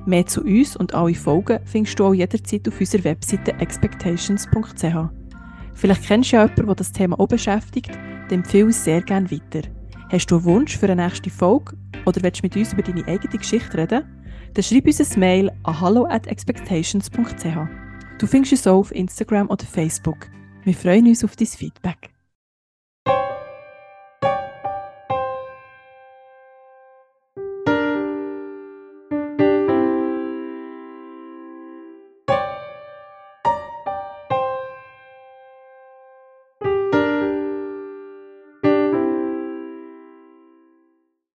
[0.04, 4.96] Mehr zu uns und alle Folgen findest du auch jederzeit auf unserer Webseite expectations.ch.
[5.74, 7.90] Vielleicht kennst du ja jemanden, der das Thema auch beschäftigt,
[8.28, 9.68] dann empfehle es sehr gerne weiter.
[10.12, 13.02] Hast du einen Wunsch für eine nächste Folge oder willst du mit uns über deine
[13.08, 14.04] eigene Geschichte reden?
[14.52, 18.18] Dann schreib uns ein Mail an hallo at expectations.ch.
[18.18, 20.28] Du findest uns auch auf Instagram oder Facebook.
[20.64, 22.11] Wir freuen uns auf dein Feedback.